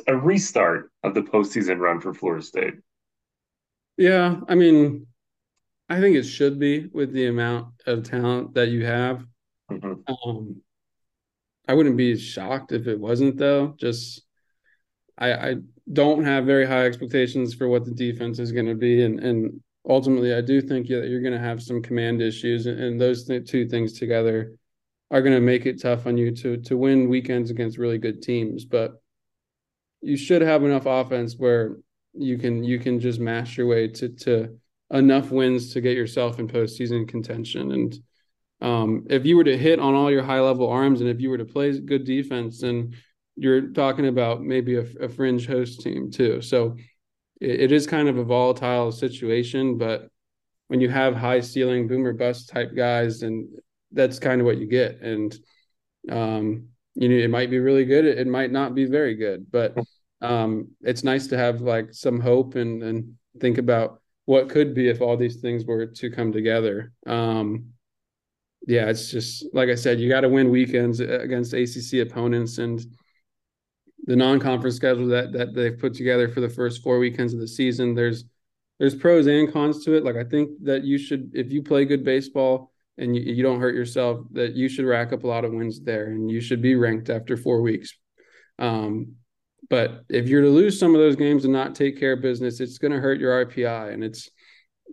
[0.08, 2.76] a restart of the postseason run for Florida State?
[3.97, 5.08] Yeah, I mean,
[5.89, 9.26] I think it should be with the amount of talent that you have.
[9.70, 10.30] Mm-hmm.
[10.30, 10.62] Um,
[11.68, 13.76] I wouldn't be shocked if it wasn't, though.
[13.78, 14.22] Just
[15.18, 15.56] I, I
[15.91, 19.60] don't have very high expectations for what the defense is going to be, and and
[19.88, 23.26] ultimately, I do think that you're going to have some command issues, and, and those
[23.26, 24.54] th- two things together
[25.12, 28.22] are going to make it tough on you to to win weekends against really good
[28.22, 28.66] teams.
[28.66, 29.01] But
[30.01, 31.78] you should have enough offense where
[32.14, 34.57] you can you can just mash your way to to
[34.89, 37.72] enough wins to get yourself in postseason contention.
[37.72, 37.99] And
[38.62, 41.30] um, if you were to hit on all your high level arms, and if you
[41.30, 42.95] were to play good defense, then
[43.36, 46.41] you're talking about maybe a, a fringe host team too.
[46.41, 46.76] So
[47.39, 50.09] it, it is kind of a volatile situation, but
[50.68, 53.47] when you have high ceiling boomer bust type guys and
[53.92, 55.02] that's kind of what you get.
[55.02, 55.38] And
[56.10, 59.78] um, you know, it might be really good, it, might not be very good, but
[60.22, 64.89] um, it's nice to have like some hope and and think about what could be
[64.89, 66.92] if all these things were to come together.
[67.06, 67.72] Um,
[68.68, 72.86] yeah, it's just like I said, you got to win weekends against ACC opponents and
[74.06, 77.48] the non-conference schedule that that they've put together for the first four weekends of the
[77.48, 77.96] season.
[77.96, 78.26] There's
[78.80, 80.04] there's pros and cons to it.
[80.04, 82.70] Like I think that you should, if you play good baseball,
[83.02, 85.82] and you, you don't hurt yourself, that you should rack up a lot of wins
[85.82, 87.93] there and you should be ranked after four weeks.
[88.60, 89.16] Um,
[89.70, 92.60] but if you're to lose some of those games and not take care of business,
[92.60, 93.93] it's going to hurt your RPI.
[93.93, 94.30] And it's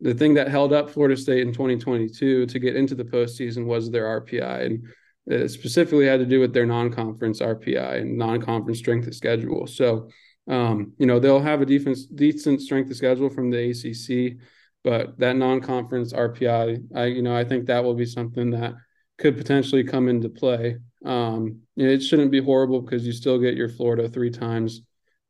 [0.00, 3.90] the thing that held up Florida State in 2022 to get into the postseason was
[3.90, 4.66] their RPI.
[4.66, 4.88] And
[5.26, 9.66] it specifically had to do with their non-conference RPI and non-conference strength of schedule.
[9.66, 10.08] So,
[10.48, 14.38] um, you know, they'll have a defense decent strength of schedule from the ACC
[14.84, 18.74] but that non-conference RPI, I you know I think that will be something that
[19.18, 20.76] could potentially come into play.
[21.04, 24.82] Um, it shouldn't be horrible because you still get your Florida three times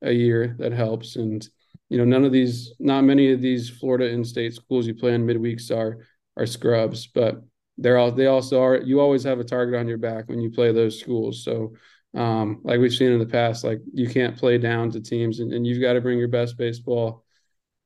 [0.03, 0.57] a year.
[0.59, 1.47] That helps, and
[1.89, 5.27] you know none of these, not many of these Florida in-state schools you play in
[5.27, 7.43] midweeks are are scrubs, but
[7.79, 8.77] they're all they also are.
[8.77, 11.73] You always have a target on your back when you play those schools, so
[12.15, 15.53] Um, like we've seen in the past, like you can't play down to teams and,
[15.53, 17.23] and you've got to bring your best baseball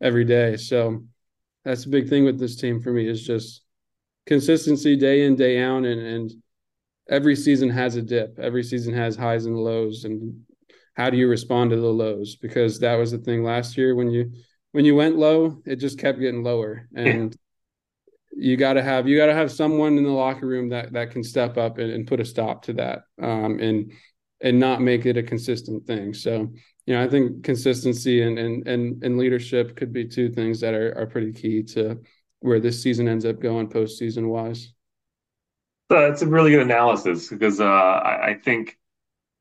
[0.00, 0.56] every day.
[0.56, 1.04] So
[1.64, 3.62] that's a big thing with this team for me is just
[4.26, 5.84] consistency day in, day out.
[5.84, 6.32] And, and
[7.08, 8.38] every season has a dip.
[8.38, 10.04] Every season has highs and lows.
[10.04, 10.42] And
[10.94, 12.36] how do you respond to the lows?
[12.36, 14.32] Because that was the thing last year when you
[14.72, 16.88] when you went low, it just kept getting lower.
[16.94, 17.36] And
[18.34, 21.10] you got to have you got to have someone in the locker room that that
[21.10, 23.92] can step up and, and put a stop to that um, and
[24.40, 26.50] and not make it a consistent thing so
[26.86, 30.74] you know i think consistency and and and, and leadership could be two things that
[30.74, 32.00] are, are pretty key to
[32.40, 34.72] where this season ends up going postseason wise
[35.92, 38.78] so that's a really good analysis because uh, I, I, think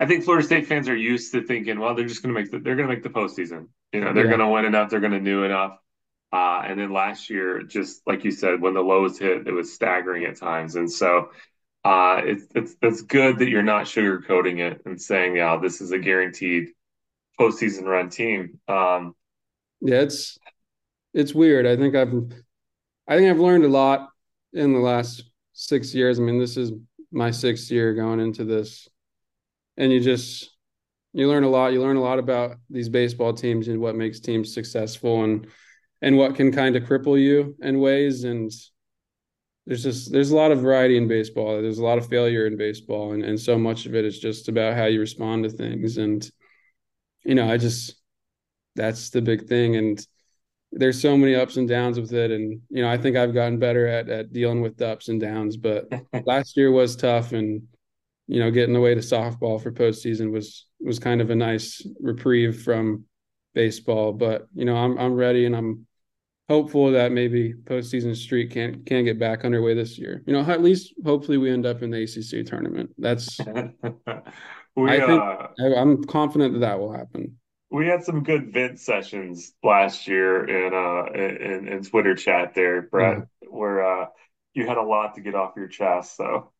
[0.02, 2.52] I think Florida State fans are used to thinking, well, they're just going to make
[2.52, 3.68] the, they're going to make the postseason.
[3.94, 4.32] You know, they're yeah.
[4.32, 5.78] going to win enough, they're going to do enough.
[6.34, 9.72] Uh, and then last year, just like you said, when the lows hit, it was
[9.72, 10.76] staggering at times.
[10.76, 11.30] And so
[11.86, 15.92] uh, it's, it's, it's good that you're not sugarcoating it and saying, yeah, this is
[15.92, 16.72] a guaranteed
[17.42, 18.60] postseason run team.
[18.68, 19.16] Um,
[19.82, 20.38] yeah, it's,
[21.14, 21.66] it's weird.
[21.66, 22.14] I think I've,
[23.08, 24.10] I think I've learned a lot
[24.54, 25.24] in the last
[25.54, 26.20] six years.
[26.20, 26.72] I mean, this is
[27.12, 28.88] my sixth year going into this.
[29.78, 30.56] And you just,
[31.14, 31.74] you learn a lot.
[31.74, 35.24] You learn a lot about these baseball teams and what makes teams successful.
[35.24, 35.48] And,
[36.02, 38.52] and what can kind of cripple you in ways and
[39.68, 42.58] there's just there's a lot of variety in baseball there's a lot of failure in
[42.58, 45.98] baseball and, and so much of it is just about how you respond to things
[45.98, 46.32] and
[47.24, 47.96] you know i just
[48.76, 50.06] that's the big thing and
[50.72, 53.60] there's so many ups and downs with it and you know i think i've gotten
[53.60, 55.86] better at at dealing with the ups and downs but
[56.26, 57.62] last year was tough and
[58.28, 62.62] you know getting away to softball for postseason was was kind of a nice reprieve
[62.64, 63.04] from
[63.54, 65.86] baseball but you know i'm i'm ready and i'm
[66.52, 70.22] hopeful that maybe postseason streak can can get back underway this year.
[70.28, 72.90] You know, at least hopefully we end up in the ACC tournament.
[72.98, 73.40] That's
[74.76, 77.38] we, I think uh, I'm confident that that will happen.
[77.70, 82.82] We had some good vent sessions last year in uh in, in Twitter chat there,
[82.82, 83.48] Brett, yeah.
[83.50, 84.06] where uh
[84.54, 86.18] you had a lot to get off your chest.
[86.18, 86.52] So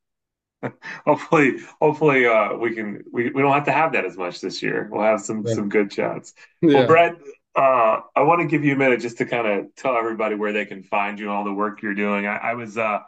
[1.06, 4.62] hopefully hopefully uh we can we, we don't have to have that as much this
[4.62, 4.88] year.
[4.92, 5.54] We'll have some yeah.
[5.54, 6.34] some good chats.
[6.62, 6.80] Yeah.
[6.80, 7.16] Well, Brett,
[7.56, 10.54] uh, I want to give you a minute just to kind of tell everybody where
[10.54, 12.26] they can find you and all the work you're doing.
[12.26, 13.00] I, I was uh,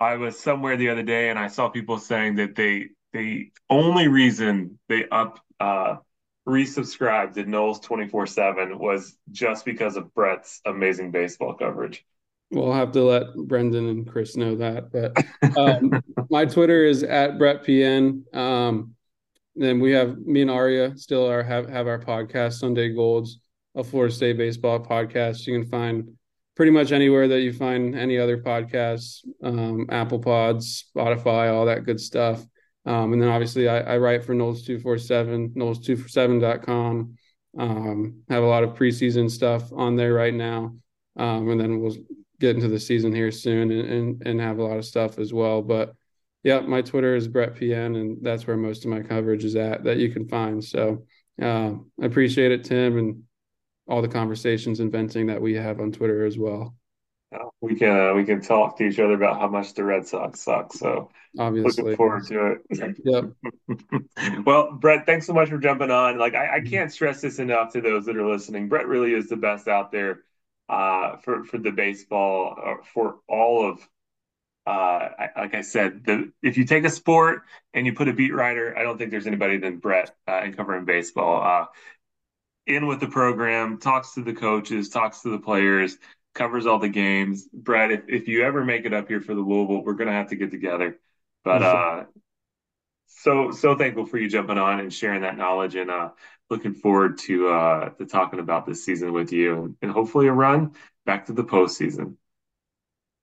[0.00, 4.08] I was somewhere the other day and I saw people saying that they the only
[4.08, 5.96] reason they up uh,
[6.46, 12.04] resubscribed to twenty four seven was just because of Brett's amazing baseball coverage.
[12.50, 14.92] We'll have to let Brendan and Chris know that.
[14.92, 18.34] But um, my Twitter is at Brett PN.
[18.36, 18.94] Um,
[19.56, 23.38] then we have me and Aria still are have, have our podcast Sunday Golds
[23.74, 25.46] a Florida State baseball podcast.
[25.46, 26.16] You can find
[26.56, 31.84] pretty much anywhere that you find any other podcasts, um, Apple Pods, Spotify, all that
[31.84, 32.44] good stuff.
[32.84, 37.16] Um, and then obviously I, I write for Noles 247, Noles247.com.
[37.58, 40.74] Um, have a lot of preseason stuff on there right now.
[41.16, 41.96] Um, and then we'll
[42.40, 45.32] get into the season here soon and, and, and have a lot of stuff as
[45.32, 45.62] well.
[45.62, 45.94] But
[46.42, 49.84] yeah, my Twitter is Brett PN, and that's where most of my coverage is at
[49.84, 50.62] that you can find.
[50.62, 51.04] So
[51.40, 53.22] uh, I appreciate it, Tim, and
[53.86, 56.74] all the conversations and venting that we have on Twitter as well.
[57.62, 60.40] We can uh, we can talk to each other about how much the Red Sox
[60.40, 60.72] suck.
[60.72, 62.96] So obviously, looking forward to it.
[63.04, 64.44] Yep.
[64.44, 66.18] well, Brett, thanks so much for jumping on.
[66.18, 68.68] Like I, I, can't stress this enough to those that are listening.
[68.68, 70.22] Brett really is the best out there
[70.68, 73.88] uh, for for the baseball uh, for all of.
[74.66, 77.42] Uh, I, like I said, the if you take a sport
[77.74, 80.52] and you put a beat writer, I don't think there's anybody than Brett uh, in
[80.52, 81.42] covering baseball.
[81.42, 81.66] Uh,
[82.66, 85.96] in with the program, talks to the coaches, talks to the players,
[86.34, 87.48] covers all the games.
[87.52, 90.28] Brett, if, if you ever make it up here for the Louisville, we're gonna have
[90.28, 90.98] to get together.
[91.44, 92.04] But uh
[93.06, 96.10] so so thankful for you jumping on and sharing that knowledge and uh
[96.50, 100.72] looking forward to uh to talking about this season with you and hopefully a run
[101.04, 102.16] back to the postseason.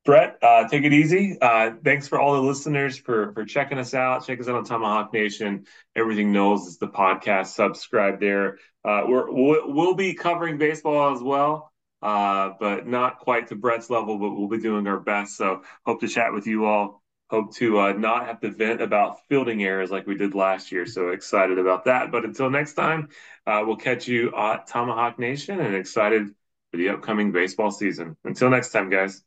[0.05, 1.37] Brett, uh, take it easy.
[1.39, 4.25] Uh, thanks for all the listeners for for checking us out.
[4.25, 5.65] Check us out on Tomahawk Nation.
[5.95, 7.47] Everything Noles is the podcast.
[7.47, 8.57] Subscribe there.
[8.83, 11.71] Uh, we're we'll, we'll, be covering baseball as well,
[12.01, 14.17] uh, but not quite to Brett's level.
[14.17, 15.37] But we'll be doing our best.
[15.37, 17.01] So hope to chat with you all.
[17.29, 20.87] Hope to uh, not have to vent about fielding errors like we did last year.
[20.87, 22.11] So excited about that.
[22.11, 23.09] But until next time,
[23.45, 26.29] uh, we'll catch you at Tomahawk Nation and excited
[26.71, 28.17] for the upcoming baseball season.
[28.23, 29.23] Until next time, guys.